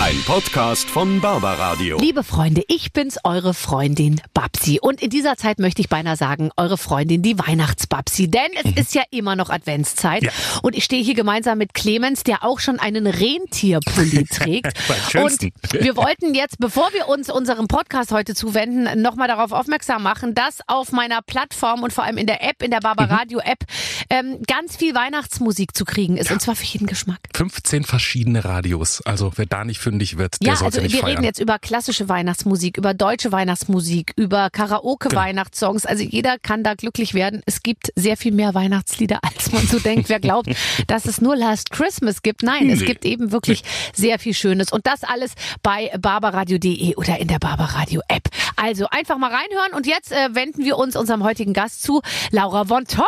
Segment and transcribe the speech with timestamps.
[0.00, 1.98] Ein Podcast von Barbaradio.
[1.98, 4.78] Liebe Freunde, ich bin's, eure Freundin Babsi.
[4.80, 8.30] Und in dieser Zeit möchte ich beinahe sagen, eure Freundin, die Weihnachtsbabsi.
[8.30, 10.22] Denn es ist ja immer noch Adventszeit.
[10.22, 10.30] Ja.
[10.62, 14.78] Und ich stehe hier gemeinsam mit Clemens, der auch schon einen Rentierpulli trägt.
[15.16, 15.42] Und
[15.72, 20.60] wir wollten jetzt, bevor wir uns unserem Podcast heute zuwenden, nochmal darauf aufmerksam machen, dass
[20.68, 23.64] auf meiner Plattform und vor allem in der App, in der Barbaradio App,
[24.10, 26.30] ähm, ganz viel Weihnachtsmusik zu kriegen ist.
[26.30, 27.18] Und zwar für jeden Geschmack.
[27.34, 29.02] 15 verschiedene Radios.
[29.04, 31.10] Also wer da nicht fündig wird, der Ja, also nicht wir feiern.
[31.16, 35.86] reden jetzt über klassische Weihnachtsmusik, über deutsche Weihnachtsmusik, über Karaoke-Weihnachtssongs.
[35.86, 37.40] Also jeder kann da glücklich werden.
[37.46, 40.08] Es gibt sehr viel mehr Weihnachtslieder, als man so denkt.
[40.08, 40.50] Wer glaubt,
[40.86, 42.42] dass es nur Last Christmas gibt?
[42.42, 42.86] Nein, es Nee.
[42.86, 43.62] gibt eben wirklich
[43.94, 44.70] sehr viel Schönes.
[44.72, 48.28] Und das alles bei barbaradio.de oder in der Barbaradio-App.
[48.56, 49.72] Also einfach mal reinhören.
[49.74, 52.02] Und jetzt äh, wenden wir uns unserem heutigen Gast zu.
[52.30, 53.06] Laura von Torra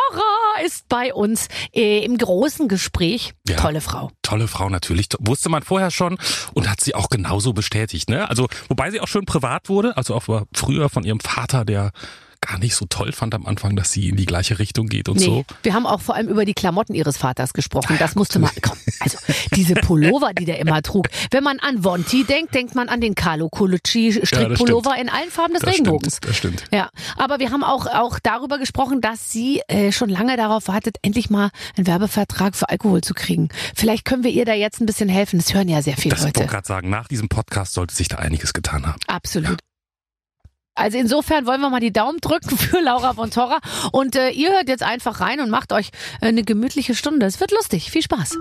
[0.65, 3.33] ist bei uns äh, im großen Gespräch.
[3.47, 3.57] Ja.
[3.57, 4.11] Tolle Frau.
[4.23, 5.07] Tolle Frau natürlich.
[5.19, 6.17] Wusste man vorher schon
[6.53, 8.09] und hat sie auch genauso bestätigt.
[8.09, 8.29] Ne?
[8.29, 9.95] Also wobei sie auch schön privat wurde.
[9.97, 11.91] Also auch früher von ihrem Vater, der
[12.41, 15.17] gar nicht so toll fand am Anfang, dass sie in die gleiche Richtung geht und
[15.19, 15.45] Nee, so.
[15.63, 17.95] wir haben auch vor allem über die Klamotten ihres Vaters gesprochen.
[17.99, 19.17] Das musste man, komm, also
[19.55, 21.07] diese Pullover, die der immer trug.
[21.29, 25.53] Wenn man an Vonti denkt, denkt man an den Carlo Colucci Strickpullover in allen Farben
[25.53, 26.17] des Das Regenbogens.
[26.17, 26.63] stimmt, das stimmt.
[26.71, 30.97] Ja, aber wir haben auch, auch darüber gesprochen, dass sie äh, schon lange darauf wartet,
[31.03, 33.49] endlich mal einen Werbevertrag für Alkohol zu kriegen.
[33.75, 35.37] Vielleicht können wir ihr da jetzt ein bisschen helfen.
[35.39, 36.45] Das hören ja sehr viele Das wollte Leute.
[36.45, 36.89] ich gerade sagen.
[36.89, 38.99] Nach diesem Podcast sollte sich da einiges getan haben.
[39.07, 39.59] Absolut.
[40.75, 43.59] Also insofern wollen wir mal die Daumen drücken für Laura von Torra.
[43.91, 45.89] Und äh, ihr hört jetzt einfach rein und macht euch
[46.21, 47.25] äh, eine gemütliche Stunde.
[47.25, 47.91] Es wird lustig.
[47.91, 48.37] Viel Spaß.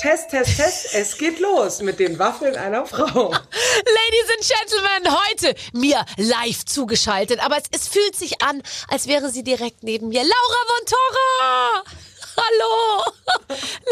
[0.00, 3.30] Test, Test, Test, es geht los mit den Waffeln einer Frau.
[3.30, 7.44] Ladies and Gentlemen, heute mir live zugeschaltet.
[7.44, 10.22] Aber es, es fühlt sich an, als wäre sie direkt neben mir.
[10.22, 12.09] Laura von Torra!
[12.40, 13.12] Hallo!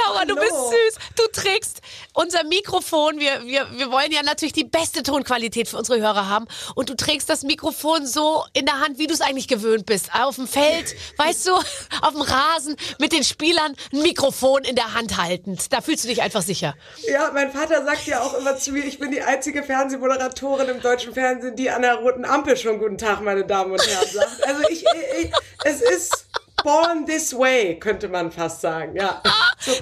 [0.06, 0.40] Laura, du Hallo.
[0.40, 1.04] bist süß.
[1.16, 1.80] Du trägst
[2.14, 3.18] unser Mikrofon.
[3.18, 6.46] Wir, wir, wir wollen ja natürlich die beste Tonqualität für unsere Hörer haben.
[6.74, 10.10] Und du trägst das Mikrofon so in der Hand, wie du es eigentlich gewöhnt bist.
[10.14, 11.52] Auf dem Feld, weißt du,
[12.02, 15.72] auf dem Rasen mit den Spielern ein Mikrofon in der Hand haltend.
[15.72, 16.74] Da fühlst du dich einfach sicher.
[17.08, 20.80] Ja, mein Vater sagt ja auch immer zu mir, ich bin die einzige Fernsehmoderatorin im
[20.80, 24.46] deutschen Fernsehen, die an der roten Ampel schon Guten Tag, meine Damen und Herren sagt.
[24.46, 24.84] Also ich,
[25.20, 25.32] ich
[25.64, 26.26] es ist
[26.62, 29.22] born this way, könnte man fast sagen, ja.
[29.60, 29.72] So,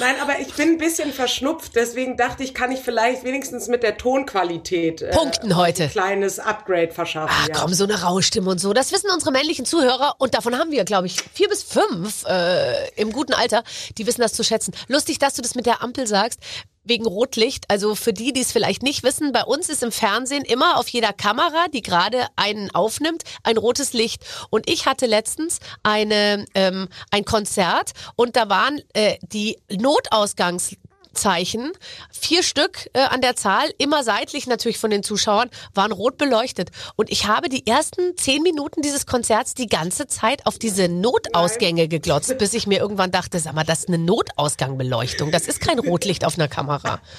[0.00, 3.82] nein, aber ich bin ein bisschen verschnupft, deswegen dachte ich, kann ich vielleicht wenigstens mit
[3.82, 5.84] der Tonqualität äh, Punkten heute.
[5.84, 7.34] ein kleines Upgrade verschaffen.
[7.36, 7.60] Ah, ja.
[7.60, 8.72] komm, so eine raue Stimme und so.
[8.72, 12.90] Das wissen unsere männlichen Zuhörer und davon haben wir, glaube ich, vier bis fünf äh,
[12.96, 13.64] im guten Alter,
[13.98, 14.74] die wissen das zu schätzen.
[14.88, 16.40] Lustig, dass du das mit der Ampel sagst.
[16.84, 20.44] Wegen Rotlicht, also für die, die es vielleicht nicht wissen, bei uns ist im Fernsehen
[20.44, 24.22] immer auf jeder Kamera, die gerade einen aufnimmt, ein rotes Licht.
[24.50, 30.76] Und ich hatte letztens eine, ähm, ein Konzert und da waren äh, die Notausgangs
[31.14, 31.72] Zeichen,
[32.10, 36.70] vier Stück äh, an der Zahl, immer seitlich natürlich von den Zuschauern, waren rot beleuchtet.
[36.96, 41.88] Und ich habe die ersten zehn Minuten dieses Konzerts die ganze Zeit auf diese Notausgänge
[41.88, 45.30] geglotzt, bis ich mir irgendwann dachte, sag mal, das ist eine Notausgangbeleuchtung.
[45.30, 47.00] Das ist kein Rotlicht auf einer Kamera.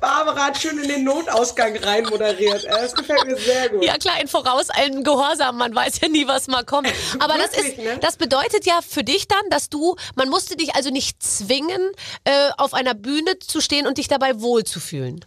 [0.00, 2.64] Barbara hat schön in den Notausgang rein moderiert.
[2.64, 3.84] Das gefällt mir sehr gut.
[3.84, 6.92] Ja klar, in vorauseilendem Gehorsam, man weiß ja nie, was mal kommt.
[7.18, 7.98] Aber das ist, ne?
[8.00, 11.92] das bedeutet ja für dich dann, dass du, man musste dich also nicht zwingen,
[12.24, 15.24] äh, auf einer Bühne zu stehen und dich dabei wohlzufühlen.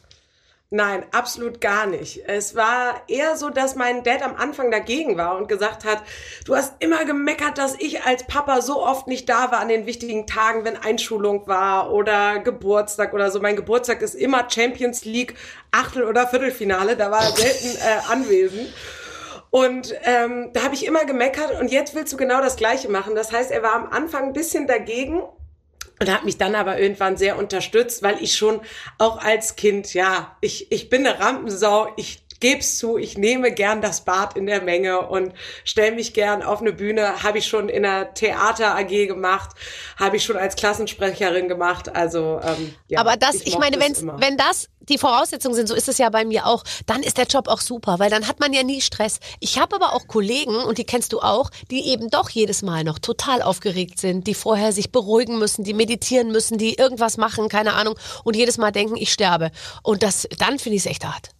[0.75, 2.23] Nein, absolut gar nicht.
[2.25, 6.01] Es war eher so, dass mein Dad am Anfang dagegen war und gesagt hat,
[6.45, 9.85] du hast immer gemeckert, dass ich als Papa so oft nicht da war an den
[9.85, 13.39] wichtigen Tagen, wenn Einschulung war oder Geburtstag oder so.
[13.39, 15.35] Mein Geburtstag ist immer Champions League,
[15.69, 18.73] Achtel- oder Viertelfinale, da war er selten äh, anwesend.
[19.51, 23.13] Und ähm, da habe ich immer gemeckert und jetzt willst du genau das Gleiche machen.
[23.13, 25.21] Das heißt, er war am Anfang ein bisschen dagegen
[26.03, 28.59] und hat mich dann aber irgendwann sehr unterstützt, weil ich schon
[28.97, 33.81] auch als Kind, ja, ich, ich bin eine Rampensau, ich geb's zu, ich nehme gern
[33.81, 37.69] das Bad in der Menge und stelle mich gern auf eine Bühne, habe ich schon
[37.69, 39.51] in der Theater AG gemacht,
[39.97, 44.01] habe ich schon als Klassensprecherin gemacht, also ähm, ja, Aber das, ich, mochte meine, es
[44.01, 44.19] immer.
[44.19, 47.27] wenn das die Voraussetzungen sind, so ist es ja bei mir auch, dann ist der
[47.27, 49.21] Job auch super, weil dann hat man ja nie Stress.
[49.39, 52.83] Ich habe aber auch Kollegen, und die kennst du auch, die eben doch jedes Mal
[52.83, 57.47] noch total aufgeregt sind, die vorher sich beruhigen müssen, die meditieren müssen, die irgendwas machen,
[57.47, 59.51] keine Ahnung, und jedes Mal denken, ich sterbe.
[59.81, 61.32] Und das, dann finde ich es echt hart.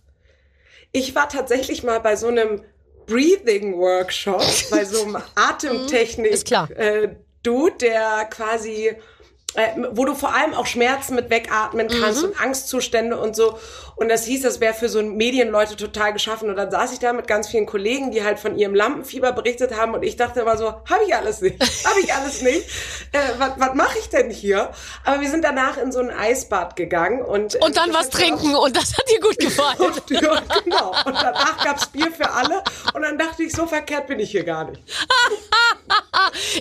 [0.94, 2.64] Ich war tatsächlich mal bei so einem
[3.08, 4.42] Breathing Workshop,
[4.72, 6.70] bei so einem Atemtechnik Mhm, ist klar.
[6.72, 8.96] Äh, Dude, der quasi
[9.56, 12.30] äh, wo du vor allem auch Schmerzen mit wegatmen kannst Mhm.
[12.30, 13.60] und Angstzustände und so.
[13.96, 16.50] Und das hieß, das wäre für so Medienleute total geschaffen.
[16.50, 19.76] Und dann saß ich da mit ganz vielen Kollegen, die halt von ihrem Lampenfieber berichtet
[19.78, 19.94] haben.
[19.94, 22.68] Und ich dachte immer so, habe ich alles nicht, habe ich alles nicht.
[23.12, 24.72] Äh, was was mache ich denn hier?
[25.06, 28.10] Aber wir sind danach in so ein Eisbad gegangen und äh, Und dann was mir
[28.10, 29.78] auch- trinken und das hat dir gut gefallen.
[29.80, 30.90] und, ja, genau.
[31.06, 32.64] Und danach gab's Bier für alle.
[32.94, 34.82] Und dann dachte ich, so verkehrt bin ich hier gar nicht.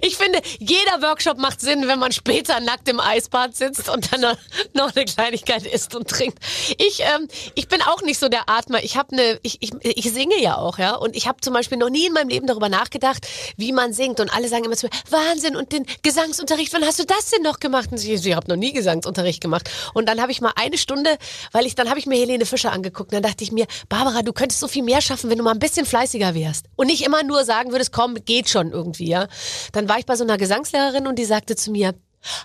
[0.02, 4.20] Ich finde, jeder Workshop macht Sinn, wenn man später nackt im Eisbad sitzt und dann
[4.20, 4.36] noch-
[4.74, 6.38] noch eine Kleinigkeit isst und trinkt.
[6.78, 7.21] Ich, ähm,
[7.54, 8.82] ich bin auch nicht so der Atmer.
[8.82, 10.94] Ich habe eine, ich, ich, ich singe ja auch, ja.
[10.94, 13.26] Und ich habe zum Beispiel noch nie in meinem Leben darüber nachgedacht,
[13.56, 14.20] wie man singt.
[14.20, 15.56] Und alle sagen immer zu mir, Wahnsinn.
[15.56, 17.90] Und den Gesangsunterricht, wann hast du das denn noch gemacht?
[17.92, 19.70] Und ich, ich habe noch nie Gesangsunterricht gemacht.
[19.94, 21.16] Und dann habe ich mal eine Stunde,
[21.52, 23.12] weil ich dann habe ich mir Helene Fischer angeguckt.
[23.12, 25.52] Und dann dachte ich mir, Barbara, du könntest so viel mehr schaffen, wenn du mal
[25.52, 29.28] ein bisschen fleißiger wärst und nicht immer nur sagen würdest, komm, geht schon irgendwie, ja.
[29.72, 31.94] Dann war ich bei so einer Gesangslehrerin und die sagte zu mir,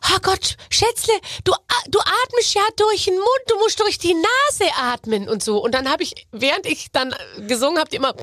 [0.01, 1.13] Ah Gott, Schätzle,
[1.43, 1.53] du,
[1.87, 5.59] du atmest ja durch den Mund, du musst durch die Nase atmen und so.
[5.63, 7.13] Und dann habe ich, während ich dann
[7.47, 8.13] gesungen habe, immer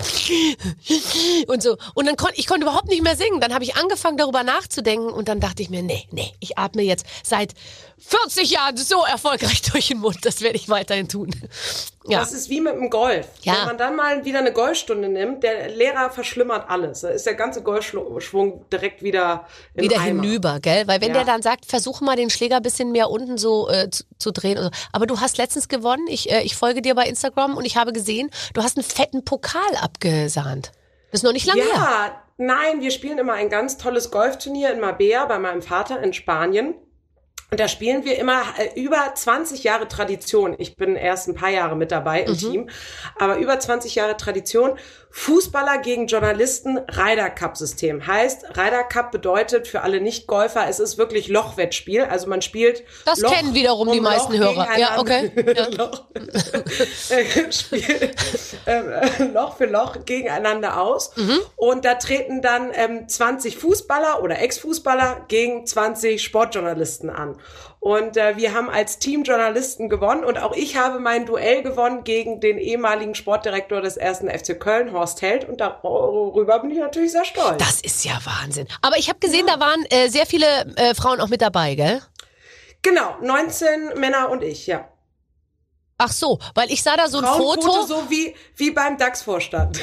[1.47, 1.77] und so.
[1.95, 3.41] Und dann konnte ich konnte überhaupt nicht mehr singen.
[3.41, 6.83] Dann habe ich angefangen, darüber nachzudenken und dann dachte ich mir, nee, nee, ich atme
[6.83, 7.55] jetzt seit
[7.99, 10.19] 40 Jahren so erfolgreich durch den Mund.
[10.23, 11.31] Das werde ich weiterhin tun.
[12.07, 12.19] Ja.
[12.21, 13.27] Das ist wie mit dem Golf.
[13.43, 13.55] Ja.
[13.61, 17.01] Wenn man dann mal wieder eine Golfstunde nimmt, der Lehrer verschlimmert alles.
[17.01, 20.23] Da ist der ganze Golfschwung direkt wieder im wieder Eimer.
[20.23, 20.87] hinüber, gell?
[20.87, 21.15] Weil wenn Ja.
[21.15, 24.33] der dann sagt, versuch mal den Schläger ein bisschen mehr unten so äh, zu, zu
[24.33, 24.59] drehen.
[24.63, 24.69] so.
[24.93, 26.07] Aber du hast letztens gewonnen.
[26.09, 29.25] Ich, äh, ich folge dir bei Instagram und ich habe gesehen, du hast einen fetten
[29.25, 30.73] Pokal abgesahnt.
[31.11, 31.71] Das ist noch nicht lange her.
[31.75, 36.13] Ja, nein, wir spielen immer ein ganz tolles Golfturnier in Marbella bei meinem Vater in
[36.13, 36.75] Spanien.
[37.51, 40.55] Und da spielen wir immer äh, über 20 Jahre Tradition.
[40.59, 42.29] Ich bin erst ein paar Jahre mit dabei Mhm.
[42.29, 42.69] im Team,
[43.19, 44.77] aber über 20 Jahre Tradition.
[45.17, 48.05] Fußballer gegen Journalisten, Ryder Cup System.
[48.05, 52.03] Heißt, Ryder Cup bedeutet für alle Nicht-Golfer, es ist wirklich Lochwettspiel.
[52.03, 52.83] Also man spielt.
[53.05, 54.77] Das Loch kennen wiederum die meisten Loch Hörer.
[54.77, 55.31] Ja, okay.
[55.57, 55.69] Ja.
[55.71, 56.07] Loch,
[57.11, 58.11] äh, Spiel,
[58.67, 61.13] ähm, Loch für Loch gegeneinander aus.
[61.15, 61.39] Mhm.
[61.55, 67.37] Und da treten dann ähm, 20 Fußballer oder Ex-Fußballer gegen 20 Sportjournalisten an.
[67.85, 72.03] Und äh, wir haben als Team Journalisten gewonnen und auch ich habe mein Duell gewonnen
[72.03, 75.47] gegen den ehemaligen Sportdirektor des ersten FC Köln, Horst Held.
[75.47, 77.59] Und darüber bin ich natürlich sehr stolz.
[77.59, 78.67] Das ist ja Wahnsinn.
[78.81, 80.47] Aber ich habe gesehen, da waren äh, sehr viele
[80.77, 82.01] äh, Frauen auch mit dabei, gell?
[82.81, 84.89] genau, 19 Männer und ich, ja.
[85.99, 89.79] Ach so, weil ich sah da so ein Frauenquote Foto, so wie, wie beim DAX-Vorstand.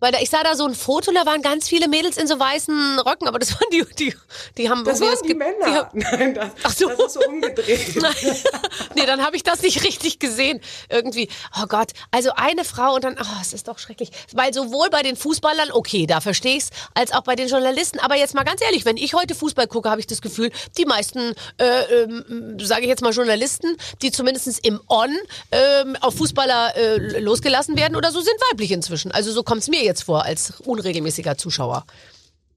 [0.00, 2.38] Weil da, ich sah da so ein Foto, da waren ganz viele Mädels in so
[2.38, 4.14] weißen Röcken, aber das waren die, die,
[4.56, 5.90] die haben Das waren die Männer.
[5.92, 6.88] Die Nein, das, Ach so.
[6.88, 7.96] das ist so umgedreht.
[8.94, 10.60] nee, dann habe ich das nicht richtig gesehen.
[10.88, 11.28] Irgendwie,
[11.60, 14.10] oh Gott, also eine Frau und dann, oh, es ist doch schrecklich.
[14.32, 17.98] Weil sowohl bei den Fußballern, okay, da verstehe ich's, als auch bei den Journalisten.
[17.98, 20.84] Aber jetzt mal ganz ehrlich, wenn ich heute Fußball gucke, habe ich das Gefühl, die
[20.84, 25.10] meisten, äh, ähm, sage ich jetzt mal Journalisten, die zumindest im On
[25.50, 29.12] ähm, auf Fußballer äh, losgelassen werden oder so, sind weiblich inzwischen.
[29.12, 31.84] Also so kommt's mir jetzt vor als unregelmäßiger Zuschauer.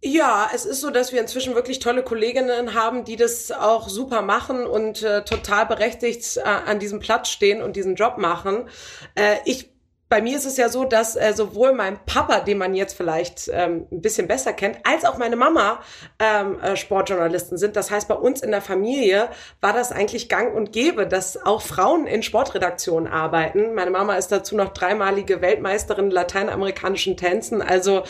[0.04, 4.24] Ja, es ist so, dass wir inzwischen wirklich tolle Kolleginnen haben, die das auch super
[4.24, 8.68] machen und äh, total berechtigt äh, an diesem Platz stehen und diesen Job machen.
[9.14, 9.71] Äh, ich
[10.12, 13.50] bei mir ist es ja so, dass äh, sowohl mein Papa, den man jetzt vielleicht
[13.54, 15.80] ähm, ein bisschen besser kennt, als auch meine Mama
[16.20, 17.78] ähm, äh, Sportjournalisten sind.
[17.78, 19.30] Das heißt, bei uns in der Familie
[19.62, 23.74] war das eigentlich gang und gäbe, dass auch Frauen in Sportredaktionen arbeiten.
[23.74, 27.62] Meine Mama ist dazu noch dreimalige Weltmeisterin lateinamerikanischen Tänzen.
[27.62, 28.04] Also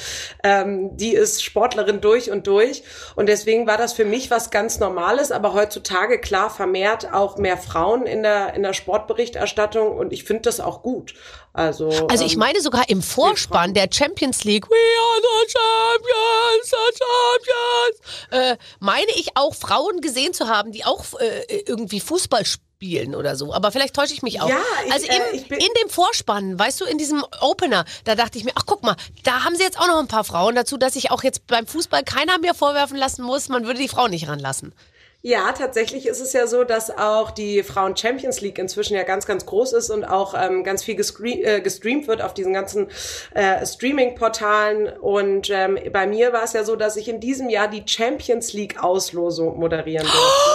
[0.44, 2.81] ähm, die ist Sportlerin durch und durch.
[3.15, 5.31] Und deswegen war das für mich was ganz Normales.
[5.31, 9.96] Aber heutzutage klar vermehrt auch mehr Frauen in der, in der Sportberichterstattung.
[9.96, 11.13] Und ich finde das auch gut.
[11.53, 16.70] Also, Also ich ähm, meine sogar im Vorspann der Champions League, we are the champions,
[16.70, 17.03] the
[18.31, 23.15] champions, äh, meine ich auch Frauen gesehen zu haben, die auch äh, irgendwie Fußball spielen
[23.15, 23.53] oder so.
[23.53, 24.48] Aber vielleicht täusche ich mich auch.
[24.48, 28.38] Ja, ich, also im, äh, in dem Vorspann, weißt du, in diesem Opener, da dachte
[28.38, 30.77] ich mir, ach guck mal, da haben sie jetzt auch noch ein paar Frauen dazu,
[30.77, 34.08] dass ich auch jetzt beim Fußball keiner mir vorwerfen lassen muss, man würde die Frau
[34.08, 34.74] nicht ranlassen.
[35.24, 39.28] Ja, tatsächlich ist es ja so, dass auch die Frauen Champions League inzwischen ja ganz,
[39.28, 42.90] ganz groß ist und auch ähm, ganz viel gescre äh, gestreamt wird auf diesen ganzen
[43.36, 44.88] äh, Streaming-Portalen.
[45.00, 48.54] Und ähm, bei mir war es ja so, dass ich in diesem Jahr die Champions
[48.54, 50.50] League-Auslosung moderieren durfte.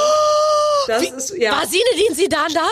[0.89, 1.53] Das ist, ja.
[1.53, 2.67] War Sinedin Sidan da?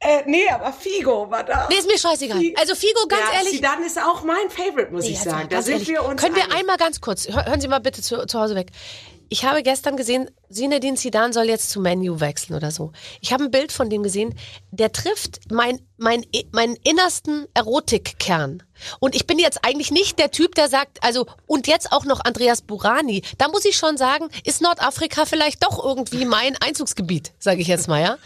[0.00, 1.66] Äh, nee, aber Figo war da.
[1.70, 2.38] Nee, ist mir scheißegal.
[2.56, 3.52] Also Figo, ganz ja, ehrlich.
[3.56, 5.48] Zidane ist auch mein Favorite, muss ich Jetzt mal sagen.
[5.48, 8.02] Da sind ehrlich, wir uns Können wir einmal ganz kurz, hör- hören Sie mal bitte
[8.02, 8.68] zu, zu Hause weg.
[9.34, 12.92] Ich habe gestern gesehen, Zinedine Zidane soll jetzt zu Menu wechseln oder so.
[13.20, 14.32] Ich habe ein Bild von dem gesehen,
[14.70, 18.62] der trifft mein, mein, meinen innersten Erotikkern.
[19.00, 22.20] Und ich bin jetzt eigentlich nicht der Typ, der sagt, also, und jetzt auch noch
[22.24, 23.22] Andreas Burani.
[23.36, 27.88] Da muss ich schon sagen, ist Nordafrika vielleicht doch irgendwie mein Einzugsgebiet, sage ich jetzt
[27.88, 28.18] mal, ja?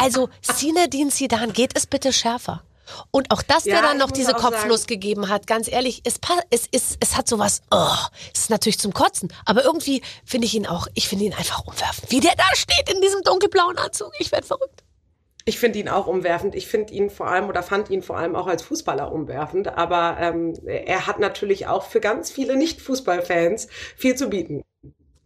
[0.00, 2.62] Also, Zinedine Zidane, geht es bitte schärfer?
[3.10, 6.18] Und auch dass Ja, der dann noch diese Kopfnuss gegeben hat, ganz ehrlich, es,
[6.50, 7.86] es, es, es hat sowas, oh,
[8.32, 11.64] es ist natürlich zum Kotzen, aber irgendwie finde ich ihn auch, ich finde ihn einfach
[11.64, 12.10] umwerfend.
[12.10, 14.82] Wie der da steht in diesem dunkelblauen Anzug, ich werde verrückt.
[15.44, 16.54] Ich finde ihn auch umwerfend.
[16.54, 19.76] Ich finde ihn vor allem oder fand ihn vor allem auch als Fußballer umwerfend.
[19.76, 24.62] Aber ähm, er hat natürlich auch für ganz viele Nicht-Fußballfans viel zu bieten.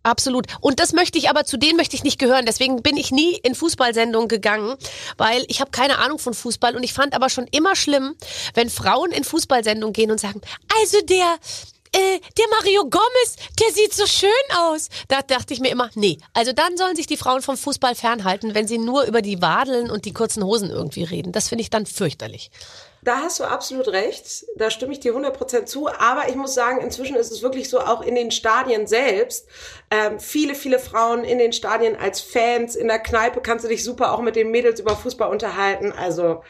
[0.07, 0.47] Absolut.
[0.61, 2.47] Und das möchte ich aber, zu denen möchte ich nicht gehören.
[2.47, 4.77] Deswegen bin ich nie in Fußballsendungen gegangen,
[5.17, 6.77] weil ich habe keine Ahnung von Fußball.
[6.77, 8.15] Und ich fand aber schon immer schlimm,
[8.55, 10.41] wenn Frauen in Fußballsendungen gehen und sagen,
[10.81, 11.39] also der,
[11.91, 14.91] äh, der Mario Gomez, der sieht so schön aus.
[15.09, 16.19] Da dachte ich mir immer, nee.
[16.35, 19.91] Also dann sollen sich die Frauen vom Fußball fernhalten, wenn sie nur über die Wadeln
[19.91, 21.33] und die kurzen Hosen irgendwie reden.
[21.33, 22.53] Das finde ich dann fürchterlich.
[23.07, 24.47] Da hast du absolut recht.
[24.57, 25.87] Da stimme ich dir 100% zu.
[25.87, 29.47] Aber ich muss sagen, inzwischen ist es wirklich so, auch in den Stadien selbst,
[29.93, 33.85] ähm, viele, viele Frauen in den Stadien als Fans, in der Kneipe kannst du dich
[33.85, 35.93] super auch mit den Mädels über Fußball unterhalten.
[35.93, 36.43] Also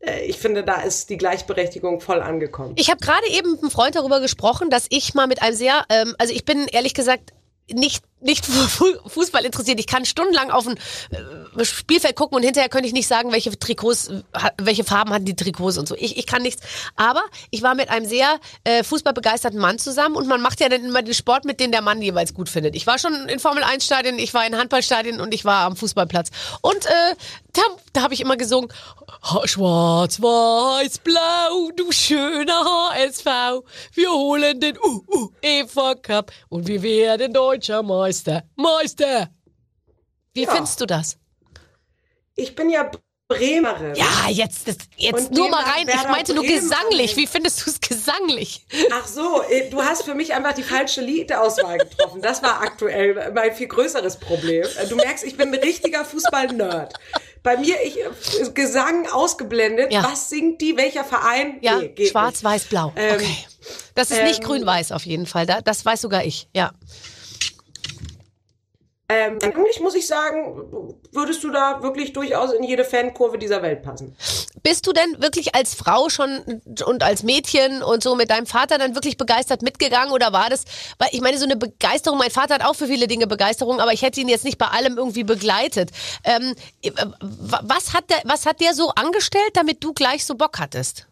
[0.00, 2.74] äh, ich finde, da ist die Gleichberechtigung voll angekommen.
[2.76, 5.86] Ich habe gerade eben mit einem Freund darüber gesprochen, dass ich mal mit einem sehr,
[5.88, 7.32] ähm, also ich bin ehrlich gesagt
[7.72, 9.78] nicht nicht Fu- Fußball interessiert.
[9.78, 10.78] Ich kann stundenlang auf ein
[11.58, 14.10] äh, Spielfeld gucken und hinterher könnte ich nicht sagen, welche Trikots,
[14.60, 15.94] welche Farben hatten die Trikots und so.
[15.96, 16.62] Ich, ich kann nichts.
[16.96, 20.84] Aber ich war mit einem sehr äh, fußballbegeisterten Mann zusammen und man macht ja dann
[20.84, 22.74] immer den Sport, mit dem der Mann jeweils gut findet.
[22.74, 25.76] Ich war schon in Formel 1 Stadien, ich war in Handballstadien und ich war am
[25.76, 26.30] Fußballplatz.
[26.62, 27.14] Und äh,
[27.52, 27.62] da,
[27.96, 28.70] da habe ich immer gesungen,
[29.44, 33.24] Schwarz, Weiß, Blau, du schöner HSV.
[33.94, 38.42] Wir holen den UEFA Cup und wir werden deutscher Meister.
[38.54, 39.30] Meister!
[40.34, 40.50] Wie Ja.
[40.50, 41.16] findest du das?
[42.34, 42.90] Ich bin ja
[43.28, 43.94] Bremerin.
[43.96, 45.88] Ja, jetzt, das, jetzt Und nur mal rein.
[45.88, 47.16] Ich meinte nur Bremen gesanglich.
[47.16, 48.64] Wie findest du es gesanglich?
[48.92, 52.22] Ach so, äh, du hast für mich einfach die falsche Liedauswahl getroffen.
[52.22, 54.64] Das war aktuell mein viel größeres Problem.
[54.78, 56.94] Äh, Du merkst, ich bin ein richtiger Fußball-Nerd.
[57.46, 59.92] Bei mir, ich, äh, Gesang ausgeblendet.
[59.92, 60.02] Ja.
[60.02, 60.76] Was singt die?
[60.76, 61.58] Welcher Verein?
[61.60, 62.44] Ja, Nee, schwarz, nicht.
[62.44, 62.92] weiß, blau.
[62.96, 63.36] Ähm, okay.
[63.94, 65.46] Das ist nicht ähm, grün-weiß auf jeden Fall.
[65.46, 66.48] Da, das weiß sogar ich.
[66.56, 66.72] Ja.
[69.08, 73.84] Ähm, eigentlich muss ich sagen, würdest du da wirklich durchaus in jede Fankurve dieser Welt
[73.84, 74.16] passen.
[74.64, 78.78] Bist du denn wirklich als Frau schon und als Mädchen und so mit deinem Vater
[78.78, 80.64] dann wirklich begeistert mitgegangen oder war das,
[80.98, 83.92] weil ich meine, so eine Begeisterung, mein Vater hat auch für viele Dinge Begeisterung, aber
[83.92, 85.90] ich hätte ihn jetzt nicht bei allem irgendwie begleitet.
[86.24, 90.34] Ähm, äh, wa- was, hat der, was hat der so angestellt, damit du gleich so
[90.34, 91.06] Bock hattest?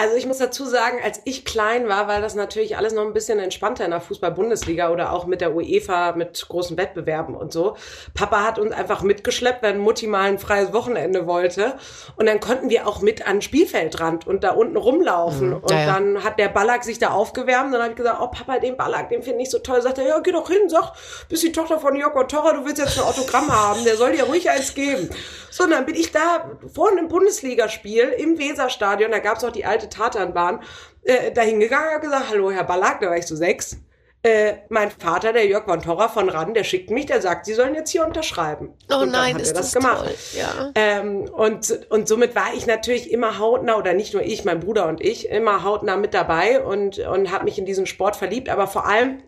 [0.00, 3.12] Also ich muss dazu sagen, als ich klein war, war das natürlich alles noch ein
[3.12, 7.76] bisschen entspannter in der Fußball-Bundesliga oder auch mit der UEFA, mit großen Wettbewerben und so.
[8.14, 11.74] Papa hat uns einfach mitgeschleppt, wenn Mutti mal ein freies Wochenende wollte.
[12.14, 15.52] Und dann konnten wir auch mit an den Spielfeldrand und da unten rumlaufen.
[15.54, 15.76] Und Mhm.
[15.76, 15.86] ja, ja.
[15.94, 17.74] dann hat der Ballack sich da aufgewärmt.
[17.74, 19.82] Dann habe ich gesagt, oh Papa, den Ballack, den finde ich so toll.
[19.82, 20.92] Sagt er, ja, geh doch hin, sag,
[21.28, 23.82] bist die Tochter von Jörg Torra, du willst jetzt ein Autogramm haben.
[23.82, 25.10] Der soll dir ruhig eins geben.
[25.50, 29.64] So, und dann bin ich da vorhin im Bundesligaspiel im Weserstadion, da gab's auch die
[29.64, 30.60] alte Tatanbahn,
[31.02, 33.78] äh, da hingegangen und gesagt, hallo Herr Ballack, da war ich so sechs.
[34.24, 37.54] Äh, mein Vater, der Jörg von Torra von RAN, der schickt mich, der sagt, Sie
[37.54, 38.74] sollen jetzt hier unterschreiben.
[38.90, 40.10] Oh und nein, ist er das, toll.
[40.36, 40.72] Ja.
[40.74, 44.88] ähm, und, und somit war ich natürlich immer hautnah, oder nicht nur ich, mein Bruder
[44.88, 48.66] und ich, immer hautnah mit dabei und, und habe mich in diesen Sport verliebt, aber
[48.66, 49.22] vor allem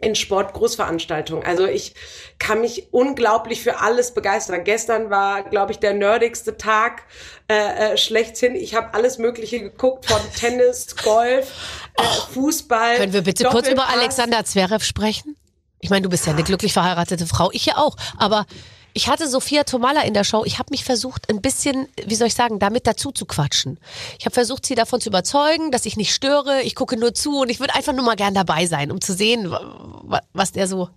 [0.00, 1.44] in Sportgroßveranstaltungen.
[1.44, 1.94] Also ich
[2.38, 4.62] kann mich unglaublich für alles begeistern.
[4.62, 7.02] Gestern war, glaube ich, der nerdigste Tag
[7.48, 8.54] äh, äh, schlechthin.
[8.54, 11.50] Ich habe alles Mögliche geguckt, von Tennis, Golf,
[11.96, 12.02] äh,
[12.32, 12.96] Fußball.
[12.96, 13.88] Können wir bitte kurz über.
[13.88, 15.36] Alexander Zverev sprechen?
[15.80, 17.96] Ich meine, du bist ja eine glücklich verheiratete Frau, ich ja auch.
[18.16, 18.46] Aber
[18.94, 20.44] ich hatte Sophia Tomala in der Show.
[20.44, 23.78] Ich habe mich versucht, ein bisschen, wie soll ich sagen, damit dazu zu quatschen.
[24.18, 26.62] Ich habe versucht, sie davon zu überzeugen, dass ich nicht störe.
[26.62, 29.12] Ich gucke nur zu und ich würde einfach nur mal gern dabei sein, um zu
[29.12, 30.88] sehen, wa- wa- was der so.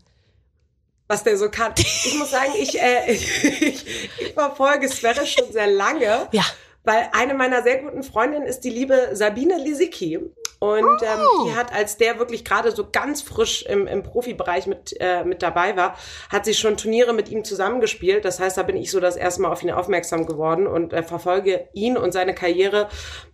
[1.07, 1.73] was der so kann.
[1.77, 3.85] Ich muss sagen, ich, äh, ich,
[4.19, 6.27] ich verfolge Sverre schon sehr lange.
[6.31, 6.45] Ja.
[6.83, 10.17] Weil eine meiner sehr guten Freundinnen ist die liebe Sabine Lisicki.
[10.61, 11.45] Und ähm, Oh.
[11.45, 15.41] die hat, als der wirklich gerade so ganz frisch im, im Profibereich mit, äh, mit
[15.41, 15.97] dabei war,
[16.29, 18.25] hat sie schon Turniere mit ihm zusammengespielt.
[18.25, 21.01] Das heißt, da bin ich so das erste Mal auf ihn aufmerksam geworden und äh,
[21.01, 22.89] verfolge ihn und seine Karriere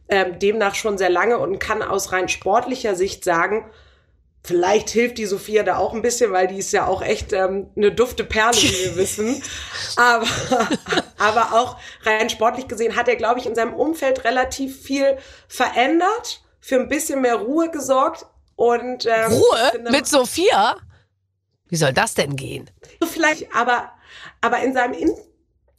[0.08, 3.70] ähm, demnach schon sehr lange und kann aus rein sportlicher Sicht sagen,
[4.44, 7.70] Vielleicht hilft die Sophia da auch ein bisschen, weil die ist ja auch echt ähm,
[7.76, 9.44] eine dufte Perle, wie wir wissen.
[9.98, 10.26] Aber,
[11.18, 15.18] aber auch rein sportlich gesehen hat er, glaube ich, in seinem Umfeld relativ viel
[15.50, 18.26] verändert, für ein bisschen mehr Ruhe gesorgt.
[18.58, 20.76] Und, ähm, Ruhe finde- mit Sophia?
[21.70, 22.70] Wie soll das denn gehen?
[23.04, 23.92] Vielleicht, aber,
[24.42, 25.16] aber in seinem, in,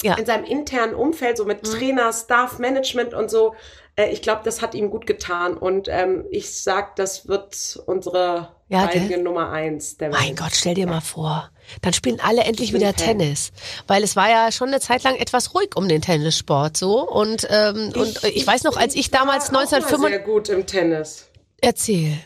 [0.03, 0.15] Ja.
[0.17, 1.73] in seinem internen Umfeld, so mit Mhm.
[1.73, 3.55] Trainer, Staff, Management und so,
[3.97, 5.57] äh, ich glaube, das hat ihm gut getan.
[5.59, 8.89] Und ähm, ich sag, das wird unsere Ja?
[9.19, 10.21] Nummer eins der Welt.
[10.23, 11.51] Mein Gott, stell dir mal vor.
[11.83, 13.19] Dann spielen alle endlich Ich wieder Fan.
[13.19, 13.51] Tennis.
[13.87, 17.09] Weil es war ja schon eine Zeit lang etwas ruhig um den Tennissport so.
[17.09, 20.11] Und, ähm, und ich, weiß noch, als ich damals war auch mal 1995.
[20.11, 21.29] sehr gut im Tennis.
[21.61, 22.19] Erzähl.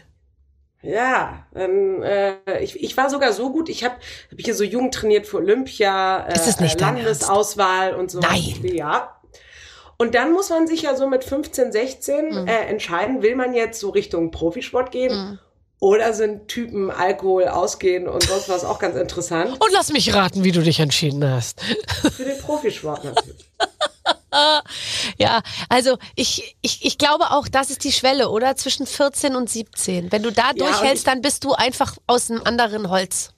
[0.83, 3.69] Ja, ähm, äh, ich, ich war sogar so gut.
[3.69, 3.95] Ich habe
[4.31, 8.19] hab hier so Jugend trainiert für Olympia, äh, Ist äh, Landesauswahl und so.
[8.19, 8.61] Nein.
[8.65, 9.17] Ja.
[9.97, 12.49] Und dann muss man sich ja so mit 15, 16 Mhm.
[12.49, 15.39] äh, entscheiden, will man jetzt so Richtung Profisport gehen Mhm.
[15.83, 19.61] Oder sind Typen Alkohol, Ausgehen und sonst was auch ganz interessant.
[19.61, 21.61] Und lass mich raten, wie du dich entschieden hast.
[21.61, 23.51] Für den Profisport natürlich.
[25.19, 28.57] Ja, also ich, ich, ich glaube auch, das ist die Schwelle, oder?
[28.57, 30.11] Zwischen 14 und 17.
[30.11, 33.35] Wenn du da und durchhältst, dann bist du einfach aus einem anderen Holz.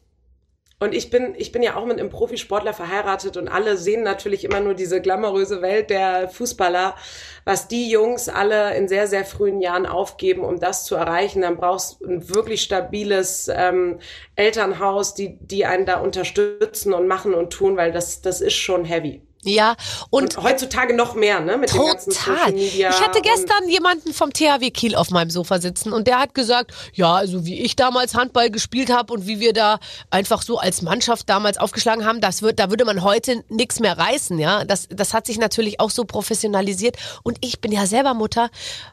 [0.81, 4.45] Und ich bin, ich bin ja auch mit einem Profisportler verheiratet und alle sehen natürlich
[4.45, 6.97] immer nur diese glamouröse Welt der Fußballer,
[7.45, 11.43] was die Jungs alle in sehr, sehr frühen Jahren aufgeben, um das zu erreichen.
[11.43, 14.00] Dann brauchst du ein wirklich stabiles ähm,
[14.35, 18.85] Elternhaus, die, die einen da unterstützen und machen und tun, weil das, das ist schon
[18.85, 19.23] heavy.
[19.45, 19.77] Ja,
[20.11, 21.57] und, Und heutzutage noch mehr, ne?
[21.57, 22.37] Mit ganzen Total.
[22.37, 22.91] Social Media.
[22.91, 26.73] Ich hatte gestern jemanden vom THW Kiel auf meinem Sofa sitzen und der hat gesagt,
[26.95, 29.79] ja, also wie ich damals Handball gespielt habe und wie wir da
[30.11, 33.97] einfach so als Mannschaft damals aufgeschlagen haben, das wird, da würde man heute nichts mehr
[33.99, 34.65] reißen, ja.
[34.65, 38.51] Das, das hat sich natürlich auch so professionalisiert und ich bin ja selber Mutter.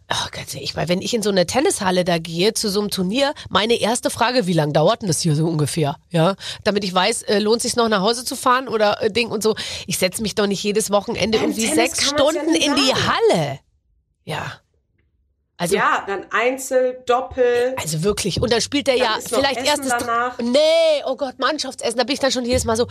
[0.07, 2.89] Ach, ganz ehrlich, weil wenn ich in so eine Tennishalle da gehe zu so einem
[2.89, 6.35] Turnier, meine erste Frage, wie lange dauert denn das hier so ungefähr, ja?
[6.63, 9.41] Damit ich weiß, äh, lohnt sich noch nach Hause zu fahren oder äh, Ding und
[9.41, 9.55] so.
[9.87, 12.75] Ich setze mich doch nicht jedes Wochenende Beim irgendwie Tennis sechs ja Stunden nicht in
[12.75, 12.93] die.
[12.93, 13.59] Halle.
[14.23, 14.53] Ja.
[15.57, 17.75] Also, ja, dann Einzel, Doppel.
[17.77, 18.41] also wirklich.
[18.41, 19.93] Und dann spielt der ja ist noch vielleicht Essen erstes.
[19.99, 20.39] danach.
[20.39, 21.97] Nee, oh Gott, Mannschaftsessen.
[21.97, 22.87] Da bin ich dann schon jedes Mal so,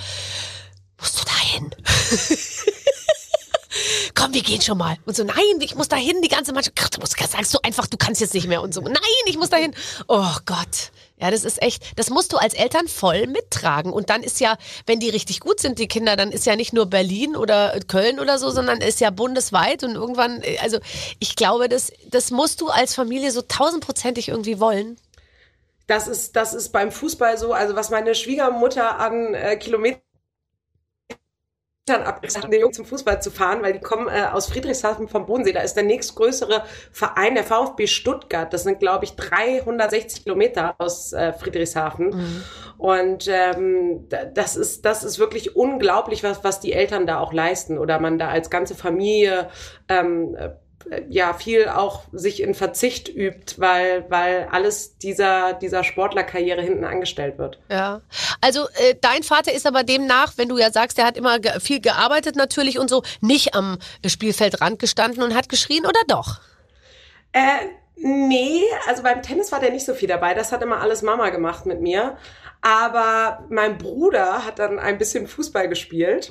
[0.98, 1.74] musst du da hin?
[4.14, 4.98] Komm, wir gehen schon mal.
[5.04, 6.76] Und so, nein, ich muss da hin, die ganze Mannschaft.
[6.80, 8.62] Ach, du musst, sagst du einfach, du kannst jetzt nicht mehr.
[8.62, 8.94] Und so, nein,
[9.26, 9.74] ich muss da hin.
[10.06, 10.92] Oh Gott.
[11.20, 13.92] Ja, das ist echt, das musst du als Eltern voll mittragen.
[13.92, 16.72] Und dann ist ja, wenn die richtig gut sind, die Kinder, dann ist ja nicht
[16.72, 20.78] nur Berlin oder Köln oder so, sondern ist ja bundesweit und irgendwann, also
[21.18, 24.96] ich glaube, das, das musst du als Familie so tausendprozentig irgendwie wollen.
[25.86, 30.00] Das ist, das ist beim Fußball so, also was meine Schwiegermutter an äh, Kilometern
[31.88, 35.52] abgesagt den Jungen zum Fußball zu fahren, weil die kommen äh, aus Friedrichshafen vom Bodensee.
[35.52, 36.62] Da ist der nächstgrößere
[36.92, 38.52] Verein, der VfB Stuttgart.
[38.52, 42.42] Das sind, glaube ich, 360 Kilometer aus äh, Friedrichshafen.
[42.78, 47.32] Und ähm, da- das ist, das ist wirklich unglaublich, was, was die Eltern da auch
[47.32, 47.76] leisten.
[47.78, 49.48] Oder man da als ganze Familie
[49.88, 50.50] ähm, äh,
[51.08, 57.38] ja viel auch sich in Verzicht übt, weil weil alles dieser dieser Sportlerkarriere hinten angestellt
[57.38, 57.58] wird.
[57.70, 58.00] Ja.
[58.40, 61.60] Also äh, dein Vater ist aber demnach, wenn du ja sagst, er hat immer ge
[61.60, 66.40] viel gearbeitet natürlich und so, nicht am Spielfeldrand gestanden und hat geschrien oder doch?
[67.32, 67.66] Äh,
[67.96, 70.34] nee, also beim Tennis war der nicht so viel dabei.
[70.34, 72.16] Das hat immer alles Mama gemacht mit mir.
[72.62, 76.28] Aber mein Bruder hat dann ein bisschen Fußball gespielt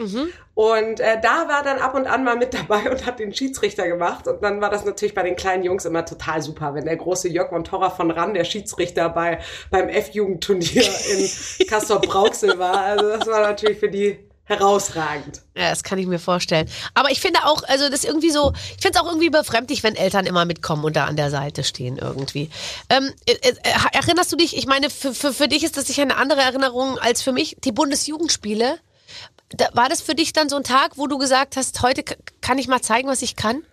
[0.53, 3.87] und äh, da war dann ab und an mal mit dabei und hat den Schiedsrichter
[3.87, 4.27] gemacht.
[4.27, 7.29] Und dann war das natürlich bei den kleinen Jungs immer total super, wenn der große
[7.29, 9.39] Jörg von Torra von Ran, der Schiedsrichter bei
[9.71, 12.77] beim F-Jugendturnier in Castor Brauxel war.
[12.77, 15.43] Also das war natürlich für die herausragend.
[15.55, 16.67] Ja, das kann ich mir vorstellen.
[16.95, 19.83] Aber ich finde auch, also das ist irgendwie so, ich finde es auch irgendwie befremdlich,
[19.83, 22.49] wenn Eltern immer mitkommen und da an der Seite stehen irgendwie.
[22.89, 23.53] Ähm, äh, äh,
[23.93, 26.97] erinnerst du dich, ich meine, für, für, für dich ist das sicher eine andere Erinnerung
[26.97, 28.79] als für mich, die Bundesjugendspiele.
[29.49, 32.03] Da, war das für dich dann so ein Tag, wo du gesagt hast, heute
[32.41, 33.63] kann ich mal zeigen, was ich kann?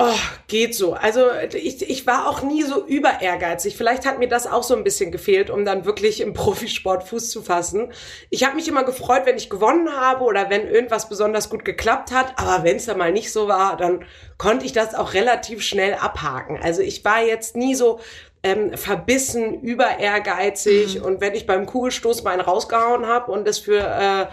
[0.00, 0.14] Oh,
[0.46, 0.92] geht so.
[0.94, 3.76] Also ich, ich war auch nie so über ehrgeizig.
[3.76, 7.30] Vielleicht hat mir das auch so ein bisschen gefehlt, um dann wirklich im Profisport Fuß
[7.30, 7.92] zu fassen.
[8.30, 12.12] Ich habe mich immer gefreut, wenn ich gewonnen habe oder wenn irgendwas besonders gut geklappt
[12.12, 12.38] hat.
[12.38, 14.04] Aber wenn es dann mal nicht so war, dann
[14.36, 16.60] konnte ich das auch relativ schnell abhaken.
[16.62, 17.98] Also ich war jetzt nie so
[18.44, 21.02] ähm, verbissen, über ehrgeizig.
[21.02, 24.26] Und wenn ich beim Kugelstoß mal einen rausgehauen habe und das für äh,